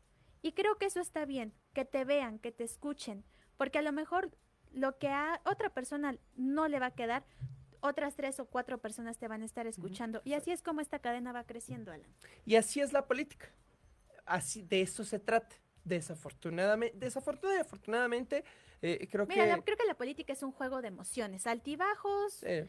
[0.42, 3.26] Y creo que eso está bien, que te vean, que te escuchen,
[3.58, 4.32] porque a lo mejor
[4.72, 7.26] lo que a otra persona no le va a quedar,
[7.82, 10.22] otras tres o cuatro personas te van a estar escuchando.
[10.24, 12.10] Y así es como esta cadena va creciendo, Alan.
[12.46, 13.48] Y así es la política.
[14.26, 15.56] Así de eso se trata.
[15.84, 18.44] Desafortunadamente, desafortunadamente, afortunadamente,
[18.82, 22.42] eh, creo Mira, que la- creo que la política es un juego de emociones, altibajos,
[22.44, 22.68] eh,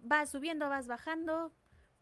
[0.00, 1.52] vas subiendo, vas bajando,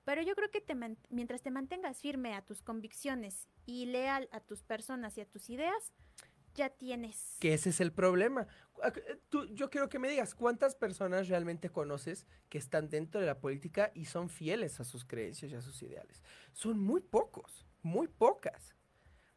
[0.06, 0.64] pero yo creo que
[1.10, 5.50] mientras te mantengas firme a tus convicciones y leal a tus personas y a tus
[5.50, 5.92] ideas,
[6.54, 7.36] ya tienes.
[7.40, 8.46] que ese es el problema.
[8.82, 13.20] Ac- eh, Tú, yo quiero que me digas cuántas personas realmente conoces que están dentro
[13.20, 16.22] de la política y son fieles a sus creencias y a sus ideales.
[16.52, 18.74] Son muy pocos, muy pocas.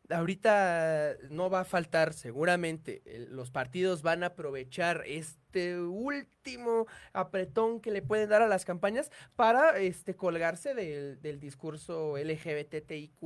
[0.09, 7.79] Ahorita no va a faltar, seguramente, el- los partidos van a aprovechar este último apretón
[7.79, 13.21] que le pueden dar a las campañas para este, colgarse del, del discurso LGBTIQ,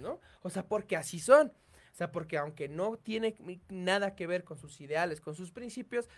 [0.00, 0.20] ¿no?
[0.42, 1.48] O sea, porque así son.
[1.92, 3.34] O sea, porque aunque no tiene
[3.68, 6.08] nada que ver con sus ideales, con sus principios,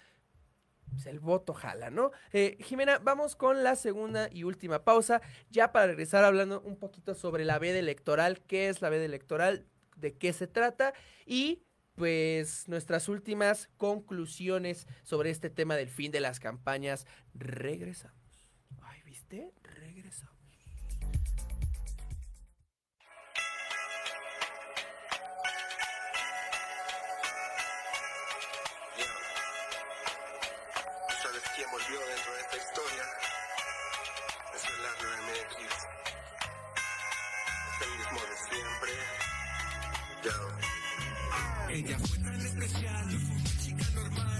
[0.90, 2.12] pues, el voto jala, ¿no?
[2.32, 5.20] Eh, Jimena, vamos con la segunda y última pausa,
[5.50, 9.66] ya para regresar hablando un poquito sobre la veda electoral, qué es la veda electoral,
[10.04, 10.92] de qué se trata
[11.24, 17.06] y pues nuestras últimas conclusiones sobre este tema del fin de las campañas.
[17.32, 18.52] Regresamos.
[18.82, 19.50] Ay, ¿viste?
[19.62, 20.34] Regresamos.
[31.22, 33.03] ¿Sabes quién volvió dentro de esta historia?
[40.24, 44.33] Ella fue tan especial, no fue una chica normal,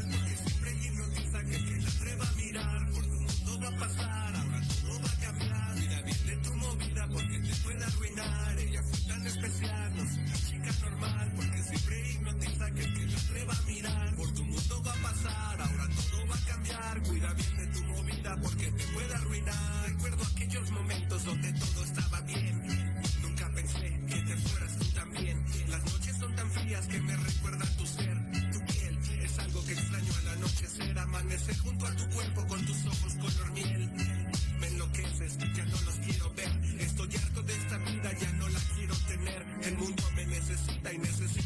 [40.99, 41.44] nesse né?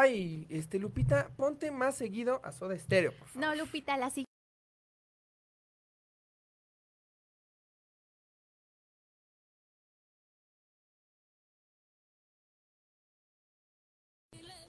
[0.00, 3.48] Ay, este Lupita, ponte más seguido a Soda Stereo, por favor.
[3.48, 4.28] No, Lupita, la siguiente.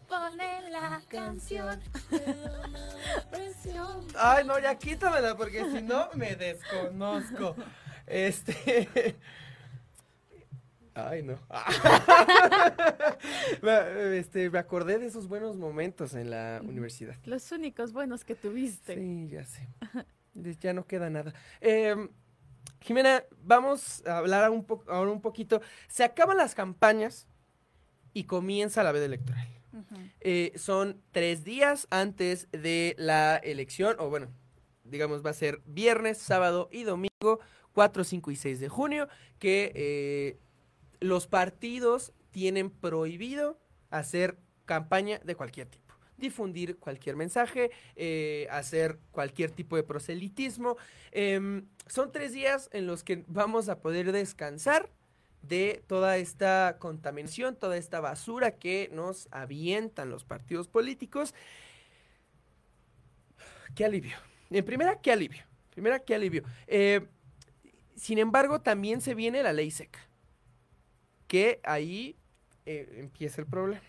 [0.07, 1.80] Pone la canción.
[4.17, 7.55] Ay, no, ya quítamela porque si no me desconozco.
[8.07, 9.15] Este.
[11.08, 11.39] Ay, no.
[14.14, 17.16] Este, me acordé de esos buenos momentos en la universidad.
[17.26, 18.95] Los únicos buenos que tuviste.
[18.95, 19.68] Sí, ya sé.
[20.62, 21.34] Ya no queda nada.
[21.60, 21.95] Eh,
[22.82, 25.62] Jimena, vamos a hablar un ahora un poquito.
[25.89, 27.28] Se acaban las campañas
[28.14, 29.47] y comienza la veda electoral.
[30.22, 34.28] Eh, son tres días antes de la elección, o bueno,
[34.84, 37.39] digamos, va a ser viernes, sábado y domingo,
[37.74, 40.39] 4, 5 y 6 de junio, que eh,
[41.00, 45.95] los partidos tienen prohibido hacer campaña de cualquier tipo.
[46.18, 50.78] Difundir cualquier mensaje, eh, hacer cualquier tipo de proselitismo.
[51.12, 54.89] Em, son tres días en los que vamos a poder descansar
[55.41, 61.34] de toda esta contaminación, toda esta basura que nos avientan los partidos políticos.
[63.76, 64.18] Qué alivio.
[64.50, 65.43] En primera, qué alivio.
[65.70, 66.43] Primera, qué alivio.
[66.68, 67.08] Eh,
[67.95, 70.09] sin embargo, también se viene la ley seca.
[71.30, 72.17] Que ahí
[72.65, 73.84] eh, empieza el problema.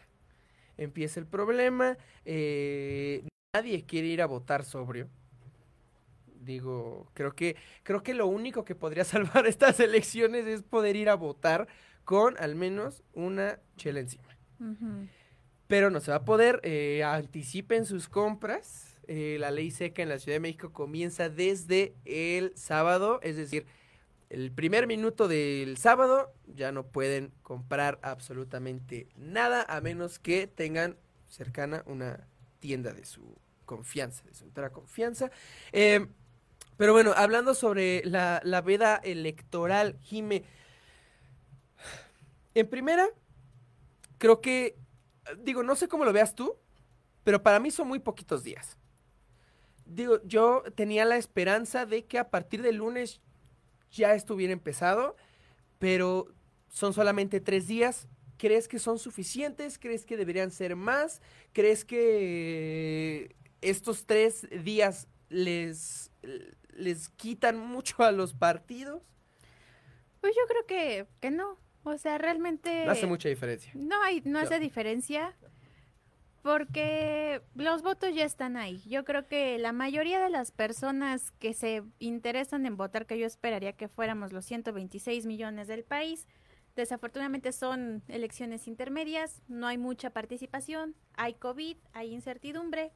[0.77, 1.97] Empieza el problema.
[2.25, 3.25] eh,
[3.55, 5.09] nadie quiere ir a votar sobrio.
[6.43, 11.09] Digo, creo que, creo que lo único que podría salvar estas elecciones es poder ir
[11.09, 11.67] a votar
[12.05, 14.37] con al menos una chela encima.
[15.67, 16.61] Pero no se va a poder.
[16.63, 18.99] eh, anticipen sus compras.
[19.07, 23.67] eh, la ley seca en la Ciudad de México comienza desde el sábado, es decir,
[24.31, 30.97] el primer minuto del sábado ya no pueden comprar absolutamente nada a menos que tengan
[31.29, 32.29] cercana una
[32.61, 35.33] tienda de su confianza, de su entera confianza.
[35.73, 36.07] Eh,
[36.77, 40.45] pero bueno, hablando sobre la, la veda electoral, Jime,
[42.55, 43.09] en primera,
[44.19, 44.77] creo que,
[45.39, 46.57] digo, no sé cómo lo veas tú,
[47.25, 48.79] pero para mí son muy poquitos días.
[49.85, 53.21] Digo, yo tenía la esperanza de que a partir del lunes
[53.91, 55.17] ya estuviera empezado,
[55.79, 56.27] pero
[56.69, 58.09] son solamente tres días.
[58.39, 59.79] ¿Crees que son suficientes?
[59.79, 61.21] ¿Crees que deberían ser más?
[61.53, 66.11] ¿Crees que estos tres días les,
[66.71, 69.03] les quitan mucho a los partidos?
[70.21, 71.59] Pues yo creo que, que no.
[71.83, 72.85] O sea, realmente...
[72.85, 73.73] No hace mucha diferencia.
[73.75, 74.61] No hay, no hace No.
[74.61, 75.35] diferencia.
[76.43, 78.83] Porque los votos ya están ahí.
[78.87, 83.27] Yo creo que la mayoría de las personas que se interesan en votar, que yo
[83.27, 86.27] esperaría que fuéramos los 126 millones del país,
[86.77, 92.93] desafortunadamente son elecciones intermedias, no hay mucha participación, hay COVID, hay incertidumbre,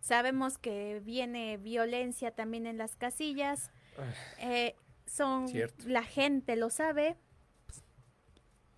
[0.00, 3.70] sabemos que viene violencia también en las casillas,
[4.38, 4.74] eh,
[5.06, 5.88] son Cierto.
[5.88, 7.16] la gente lo sabe.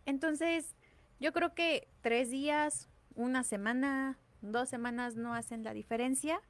[0.04, 0.76] Entonces,
[1.18, 6.40] yo creo que tres días, una semana, dos semanas no hacen la diferencia.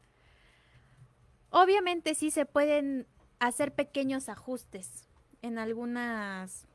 [1.50, 3.06] Obviamente sí se pueden
[3.38, 5.08] hacer pequeños ajustes
[5.42, 6.66] en algunas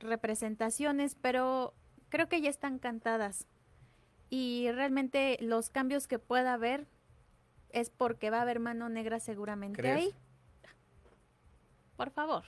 [0.00, 1.74] representaciones, pero
[2.08, 3.46] creo que ya están cantadas.
[4.28, 6.86] Y realmente los cambios que pueda haber
[7.70, 9.96] es porque va a haber mano negra seguramente ¿Crees?
[9.96, 10.14] ahí.
[11.96, 12.44] Por favor.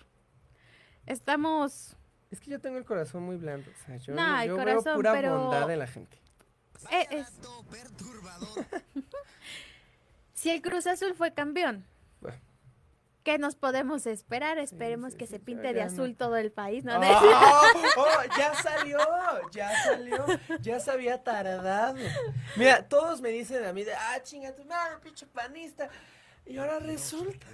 [1.07, 1.97] Estamos
[2.31, 3.71] Es que yo tengo el corazón muy blando.
[3.71, 6.19] O sea, yo, No, el yo corazón, veo pura pero- bondad en la gente.
[6.91, 7.33] Eh, es-
[10.35, 11.85] si el Cruz Azul fue campeón,
[12.21, 12.39] Bueno.
[13.25, 14.59] ¿qué nos podemos esperar?
[14.59, 16.17] Esperemos que se pinte de azul no.
[16.17, 16.99] todo el país, ¿no?
[17.01, 17.63] ¡Oh!
[17.97, 18.37] ¡Oh!
[18.37, 18.99] ya salió,
[19.51, 20.25] ya salió,
[20.61, 21.97] ya se había tardado.
[22.57, 25.89] Mira, todos me dicen a mí de, ah, chinga tu madre, pinche panista.
[26.47, 27.47] Y ahora resulta.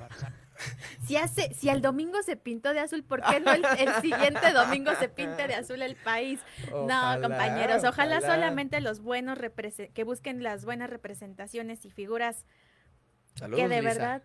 [1.07, 4.53] Si hace, si el domingo se pintó de azul, ¿por qué no el, el siguiente
[4.53, 6.41] domingo se pinte de azul el país?
[6.73, 8.21] Ojalá, no, compañeros, ojalá, ojalá.
[8.21, 9.39] solamente los buenos
[9.93, 12.47] que busquen las buenas representaciones y figuras
[13.35, 13.95] Saludos, que de Lisa.
[13.95, 14.23] verdad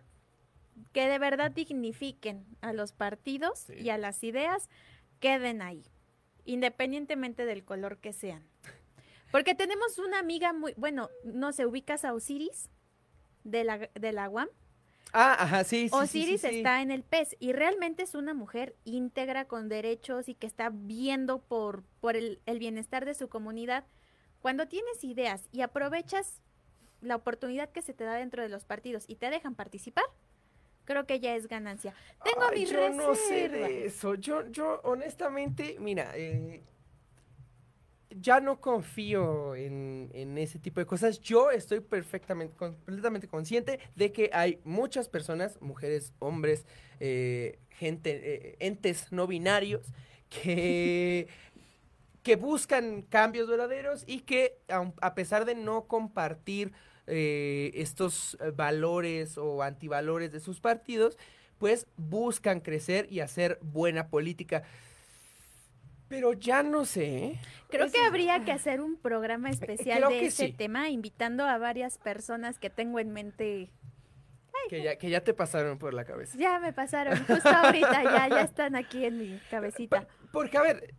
[0.92, 4.68] que de verdad dignifiquen a los partidos y a las ideas
[5.18, 5.84] queden ahí
[6.44, 8.48] independientemente del color que sean
[9.30, 12.70] porque tenemos una amiga muy bueno no sé ubicas a Osiris
[13.44, 14.48] de la de la UAM
[15.12, 16.56] Ah, ajá, sí, sí, Osiris sí, sí.
[16.58, 20.70] está en el PES y realmente es una mujer íntegra con derechos y que está
[20.72, 23.84] viendo por, por el, el bienestar de su comunidad.
[24.40, 26.40] Cuando tienes ideas y aprovechas
[27.00, 30.04] la oportunidad que se te da dentro de los partidos y te dejan participar,
[30.84, 31.94] creo que ya es ganancia.
[32.24, 34.14] Tengo Ay, mis yo no sé de eso.
[34.14, 36.62] Yo, yo honestamente, mira, eh,
[38.10, 41.20] ya no confío en, en ese tipo de cosas.
[41.20, 46.66] Yo estoy perfectamente, completamente consciente de que hay muchas personas, mujeres, hombres,
[46.98, 49.86] eh, gente, eh, entes no binarios,
[50.28, 51.28] que,
[52.22, 56.72] que buscan cambios verdaderos y que a pesar de no compartir
[57.06, 61.16] eh, estos valores o antivalores de sus partidos,
[61.58, 64.62] pues buscan crecer y hacer buena política.
[66.10, 67.16] Pero ya no sé.
[67.24, 67.40] ¿eh?
[67.70, 70.52] Creo Es- que habría que hacer un programa especial creo de ese sí.
[70.52, 73.70] tema, invitando a varias personas que tengo en mente.
[74.68, 76.36] Que ya, que ya te pasaron por la cabeza.
[76.36, 80.06] Ya me pasaron, justo ahorita, ya, ya están aquí en mi cabecita.
[80.32, 80.94] Porque, a ver,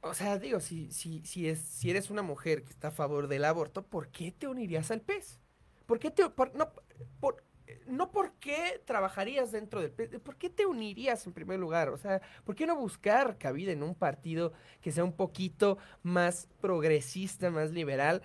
[0.00, 3.26] o sea, digo, si, si, si, es, si eres una mujer que está a favor
[3.28, 5.40] del aborto, ¿por qué te unirías al PES?
[5.86, 6.70] ¿Por qué te, por- no,
[7.20, 7.44] por,
[7.86, 9.90] no por qué trabajarías dentro del
[10.20, 11.88] ¿por qué te unirías en primer lugar?
[11.88, 16.48] O sea, ¿por qué no buscar cabida en un partido que sea un poquito más
[16.60, 18.22] progresista, más liberal?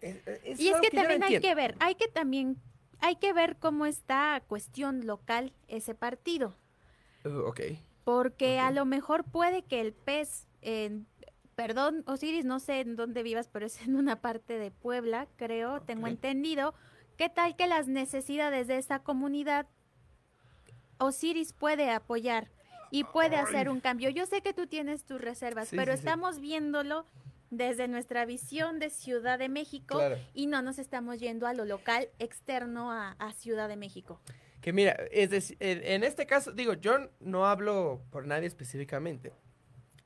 [0.00, 2.56] Es- es Y es que no también hay que ver, hay que también,
[3.00, 6.54] hay que ver cómo está cuestión local ese partido,
[7.24, 7.60] Uh, ok.
[8.04, 11.06] porque a lo mejor puede que el PES, en-
[11.56, 15.80] perdón Osiris, no sé en dónde vivas, pero es en una parte de Puebla, creo,
[15.82, 16.74] tengo entendido,
[17.16, 19.66] ¿qué tal que las necesidades de esa comunidad
[20.98, 22.50] Osiris puede apoyar
[22.90, 24.10] y puede hacer un cambio?
[24.10, 26.00] Yo sé que tú tienes tus reservas, Sí, pero sí, sí.
[26.06, 27.06] estamos viéndolo
[27.50, 30.16] desde nuestra visión de Ciudad de México Claro.
[30.32, 34.20] y no nos estamos yendo a lo local externo a, a Ciudad de México.
[34.60, 39.32] Que mira, es decir, en, en este caso, digo, yo no hablo por nadie específicamente,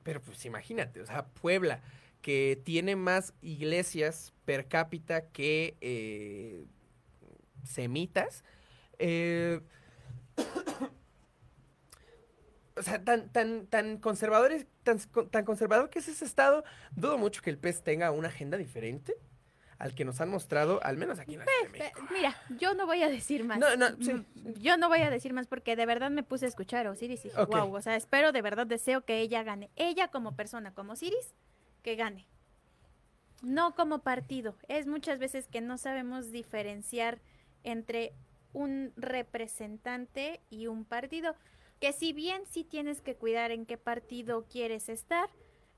[0.03, 1.81] pero pues imagínate, o sea, Puebla,
[2.21, 6.65] que tiene más iglesias per cápita que eh,
[7.63, 8.43] semitas,
[8.99, 9.61] eh,
[12.77, 14.99] o sea, tan, tan, tan conservadores, tan,
[15.31, 16.63] tan conservador que es ese estado,
[16.95, 19.15] dudo mucho que el PES tenga una agenda diferente
[19.77, 21.99] al que nos han mostrado, al menos aquí en la Ciudad de México.
[22.07, 23.59] Pe- Mira, yo no voy a decir más.
[23.59, 24.13] No, no, sí.
[24.13, 26.91] Mm, Yo no voy a decir más porque de verdad me puse a escuchar a
[26.91, 29.69] Osiris y dije, wow, o sea, espero de verdad, deseo que ella gane.
[29.77, 31.33] Ella como persona, como Osiris,
[31.81, 32.25] que gane.
[33.41, 34.55] No como partido.
[34.67, 37.19] Es muchas veces que no sabemos diferenciar
[37.63, 38.13] entre
[38.53, 41.35] un representante y un partido.
[41.79, 45.29] Que si bien sí tienes que cuidar en qué partido quieres estar,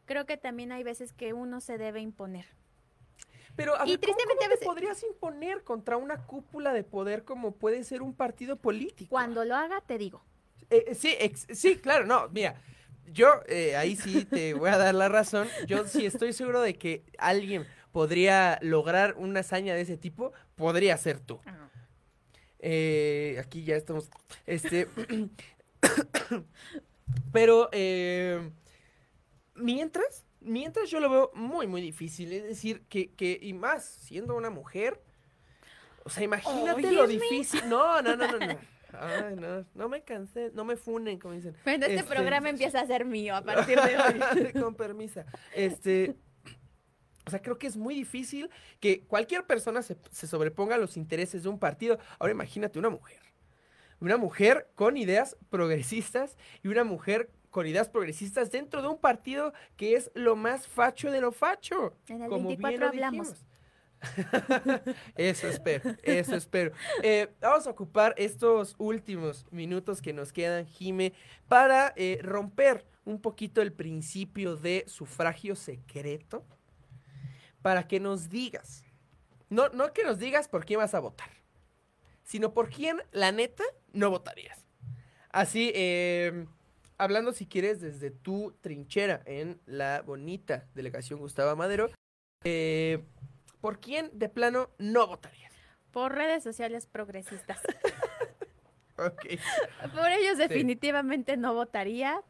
[0.06, 2.46] creo que también hay veces que uno se debe imponer.
[3.56, 6.74] Pero a Y ver, ¿cómo- tristemente cómo a te veces- podrías imponer contra una cúpula
[6.74, 9.10] de poder como puede ser un partido político?
[9.10, 10.24] Cuando lo haga, te digo.
[10.70, 12.56] Eh, eh, sí, ex- sí, claro, no, mira,
[13.12, 15.48] yo eh, ahí sí te voy a dar la razón.
[15.68, 20.98] Yo sí estoy seguro de que alguien podría lograr una hazaña de ese tipo, podría
[20.98, 21.40] ser tú.
[22.60, 24.10] Eh, aquí ya estamos.
[24.46, 24.88] Este.
[27.32, 28.52] pero eh,
[29.56, 32.32] mientras, mientras yo lo veo muy, muy difícil.
[32.34, 35.02] Es decir, que, que y más siendo una mujer.
[36.04, 37.62] O sea, imagínate lo difícil.
[37.68, 38.58] No, no, no, no, no.
[38.94, 41.56] Ay, no, no me cansé, no me funen, como dicen.
[41.64, 43.98] Bueno, este, Este, programa empieza a ser mío a partir de
[44.54, 44.62] hoy.
[44.62, 45.24] Con permiso.
[45.56, 46.16] Este.
[47.32, 48.50] O sea, creo que es muy difícil
[48.82, 51.98] que cualquier persona se, se sobreponga a los intereses de un partido.
[52.20, 53.22] Ahora imagínate una mujer.
[54.02, 59.54] Una mujer con ideas progresistas y una mujer con ideas progresistas dentro de un partido
[59.78, 61.94] que es lo más facho de lo facho.
[62.10, 63.46] En el como 24 bien lo hablamos.
[65.16, 66.74] eso espero, eso espero.
[67.02, 71.14] Eh, vamos a ocupar estos últimos minutos que nos quedan, Jime,
[71.48, 76.44] para eh, romper un poquito el principio de sufragio secreto,
[77.62, 78.84] para que nos digas,
[79.50, 81.30] no, no que nos digas por quién vas a votar,
[82.24, 84.66] sino por quién, la neta, no votarías.
[85.30, 86.46] Así, eh,
[86.98, 91.90] hablando si quieres desde tu trinchera en la bonita delegación Gustavo Madero,
[92.44, 93.04] eh,
[93.60, 95.52] ¿por quién de plano no votarías?
[95.92, 97.60] Por redes sociales progresistas.
[98.98, 99.26] Ok.
[99.96, 100.44] Por ellos Sí.
[100.48, 102.22] definitivamente no votaría.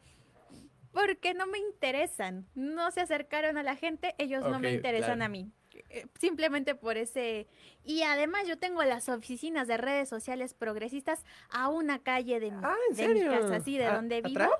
[0.92, 2.46] Porque no me interesan.
[2.54, 5.24] No se acercaron a la gente, ellos no me interesan claro.
[5.24, 5.50] a mí.
[5.88, 7.46] Eh, Simplemente por ese...
[7.84, 12.60] Y además yo tengo las oficinas de redes sociales progresistas a una calle de mi,
[12.62, 13.32] Ah, ¿en de mi serio?
[13.32, 14.50] casa, así de ¿A- donde vivo,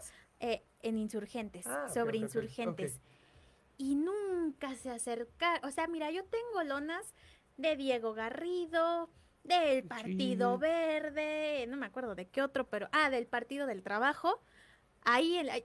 [0.40, 2.16] eh, en Insurgentes, Ah, sobre.
[2.18, 2.98] Insurgentes.
[3.76, 5.64] Y nunca se acercaron.
[5.68, 7.14] O sea, mira, yo tengo lonas
[7.58, 9.10] de Diego Garrido,
[9.44, 10.56] del Partido.
[10.58, 14.40] Verde, no me acuerdo de qué otro, pero ah, del Partido del Trabajo.
[15.04, 15.60] Ahí en la-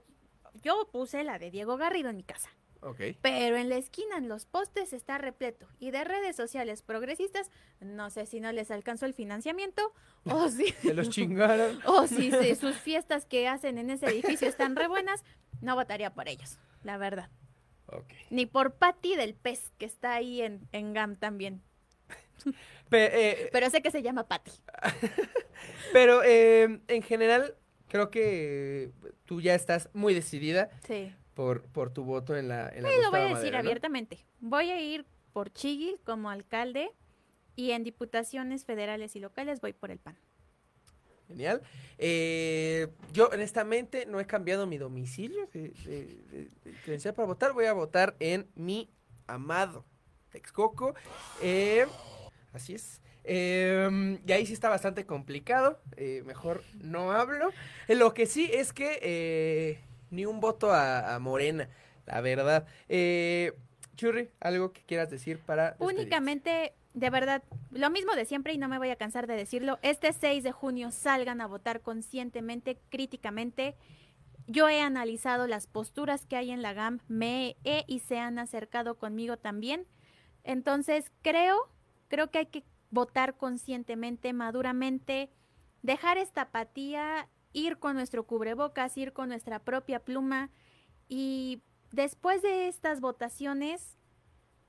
[0.62, 2.50] yo puse la de Diego Garrido en mi casa.
[2.80, 3.00] Ok.
[3.22, 5.66] Pero en la esquina, en los postes, está repleto.
[5.80, 7.50] Y de redes sociales progresistas,
[7.80, 9.92] no sé si no les alcanzó el financiamiento
[10.24, 11.80] o si, Se los chingaron.
[11.86, 15.24] o si sus fiestas que hacen en ese edificio están re buenas,
[15.60, 17.30] no votaría por ellos, la verdad.
[17.86, 18.12] Ok.
[18.30, 21.62] Ni por Patty del Pez, que está ahí en, en GAM también.
[22.90, 24.52] Eh, Pero sé que se llama Patty.
[25.92, 27.56] pero eh, en general,
[27.88, 28.92] creo que
[29.24, 31.12] tú ya estás muy decidida Sí.
[31.34, 34.18] por, por tu voto en la, en la Sí, lo voy a decir abiertamente.
[34.40, 36.90] Voy a ir por Chigil como alcalde
[37.56, 40.16] y en diputaciones federales y locales voy por el PAN.
[41.28, 41.62] Genial.
[41.98, 47.52] Eh, yo, honestamente, no he cambiado mi domicilio de, de- de- de credencial para votar.
[47.52, 48.88] Voy a votar en mi
[49.26, 49.84] amado
[50.30, 50.94] Texcoco.
[51.42, 51.86] Eh,
[52.54, 53.02] así es.
[53.30, 55.78] Eh, y ahí sí está bastante complicado.
[55.96, 57.50] eh, mejor no hablo.
[57.86, 61.68] Eh, lo que sí es que eh, ni un voto a, a Morena,
[62.06, 62.66] la verdad.
[62.88, 63.52] Eh,
[63.96, 65.76] Churri, algo que quieras decir para...
[65.78, 69.78] Únicamente, de verdad, lo mismo de siempre y no me voy a cansar de decirlo,
[69.82, 73.74] este 6 de junio salgan a votar conscientemente, críticamente.
[74.46, 78.38] Yo he analizado las posturas que hay en la GAM, me he y se han
[78.38, 79.86] acercado conmigo también.
[80.44, 81.56] Entonces, creo,
[82.08, 85.30] creo que hay que votar conscientemente, maduramente,
[85.82, 90.50] dejar esta apatía, ir con nuestro cubrebocas, ir con nuestra propia pluma
[91.08, 91.62] y
[91.92, 93.96] después de estas votaciones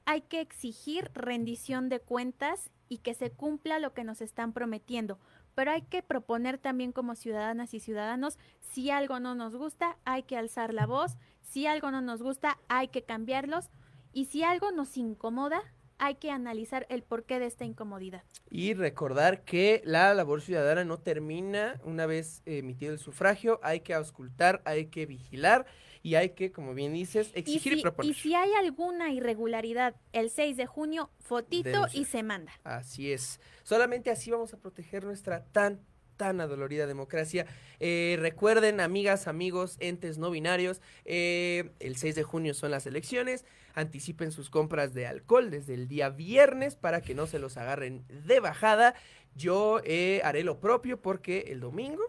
[0.05, 5.19] hay que exigir rendición de cuentas y que se cumpla lo que nos están prometiendo.
[5.53, 10.23] Pero hay que proponer también como ciudadanas y ciudadanos, si algo no nos gusta, hay
[10.23, 13.69] que alzar la voz, si algo no nos gusta, hay que cambiarlos
[14.13, 15.61] y si algo nos incomoda,
[15.99, 18.23] hay que analizar el porqué de esta incomodidad.
[18.49, 23.93] Y recordar que la labor ciudadana no termina una vez emitido el sufragio, hay que
[23.93, 25.65] auscultar, hay que vigilar
[26.01, 28.11] y hay que, como bien dices, exigir y, si, proponer.
[28.11, 32.53] y si hay alguna irregularidad el 6 de junio, fotito y se manda.
[32.63, 33.39] Así es.
[33.63, 35.81] Solamente así vamos a proteger nuestra tan,
[36.15, 37.45] tan adolorida democracia.
[37.79, 43.45] Eh, recuerden, amigas, amigos, entes no binarios, eh, el 6 de junio son las elecciones.
[43.75, 48.05] Anticipen sus compras de alcohol desde el día viernes para que no se los agarren
[48.07, 48.95] de bajada.
[49.35, 52.03] Yo eh, haré lo propio porque el domingo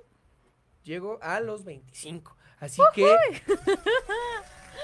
[0.82, 2.36] llego a los 25.
[2.58, 3.06] Así que...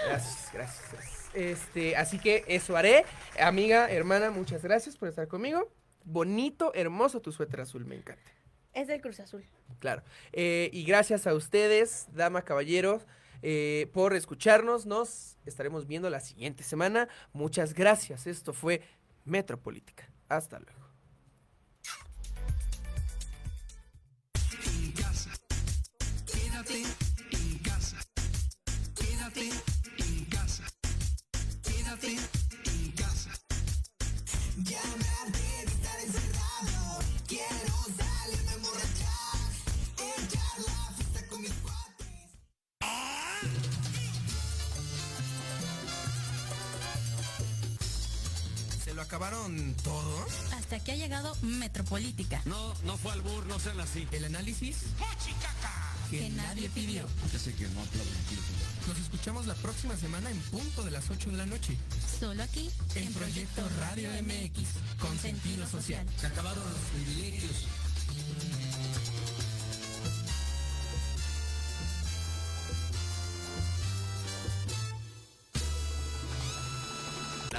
[0.07, 1.31] Gracias, gracias, gracias.
[1.35, 3.05] Este, así que eso haré.
[3.41, 5.73] Amiga, hermana, muchas gracias por estar conmigo.
[6.05, 8.31] Bonito, hermoso tu suéter azul, me encanta.
[8.73, 9.45] Es del Cruz Azul.
[9.79, 10.03] Claro.
[10.33, 13.07] Eh, y gracias a ustedes, dama, caballeros,
[13.43, 14.87] eh, por escucharnos.
[14.87, 17.09] Nos estaremos viendo la siguiente semana.
[17.33, 18.27] Muchas gracias.
[18.27, 18.83] Esto fue
[19.25, 20.11] Metropolítica.
[20.29, 20.87] Hasta luego.
[26.35, 26.83] Quédate
[27.35, 27.97] en casa.
[49.07, 50.33] Acabaron todos.
[50.53, 52.43] Hasta que ha llegado Metropolítica.
[52.45, 54.07] No, no fue albur, no sean así.
[54.11, 54.79] El análisis
[56.11, 57.07] que, que nadie pidió.
[57.33, 57.81] Ya sé que no
[58.89, 61.77] Nos escuchamos la próxima semana en punto de las 8 de la noche.
[62.19, 66.05] Solo aquí, en, Proyecto Radio MX, con sentido social.
[66.21, 67.67] Se acabaron los privilegios.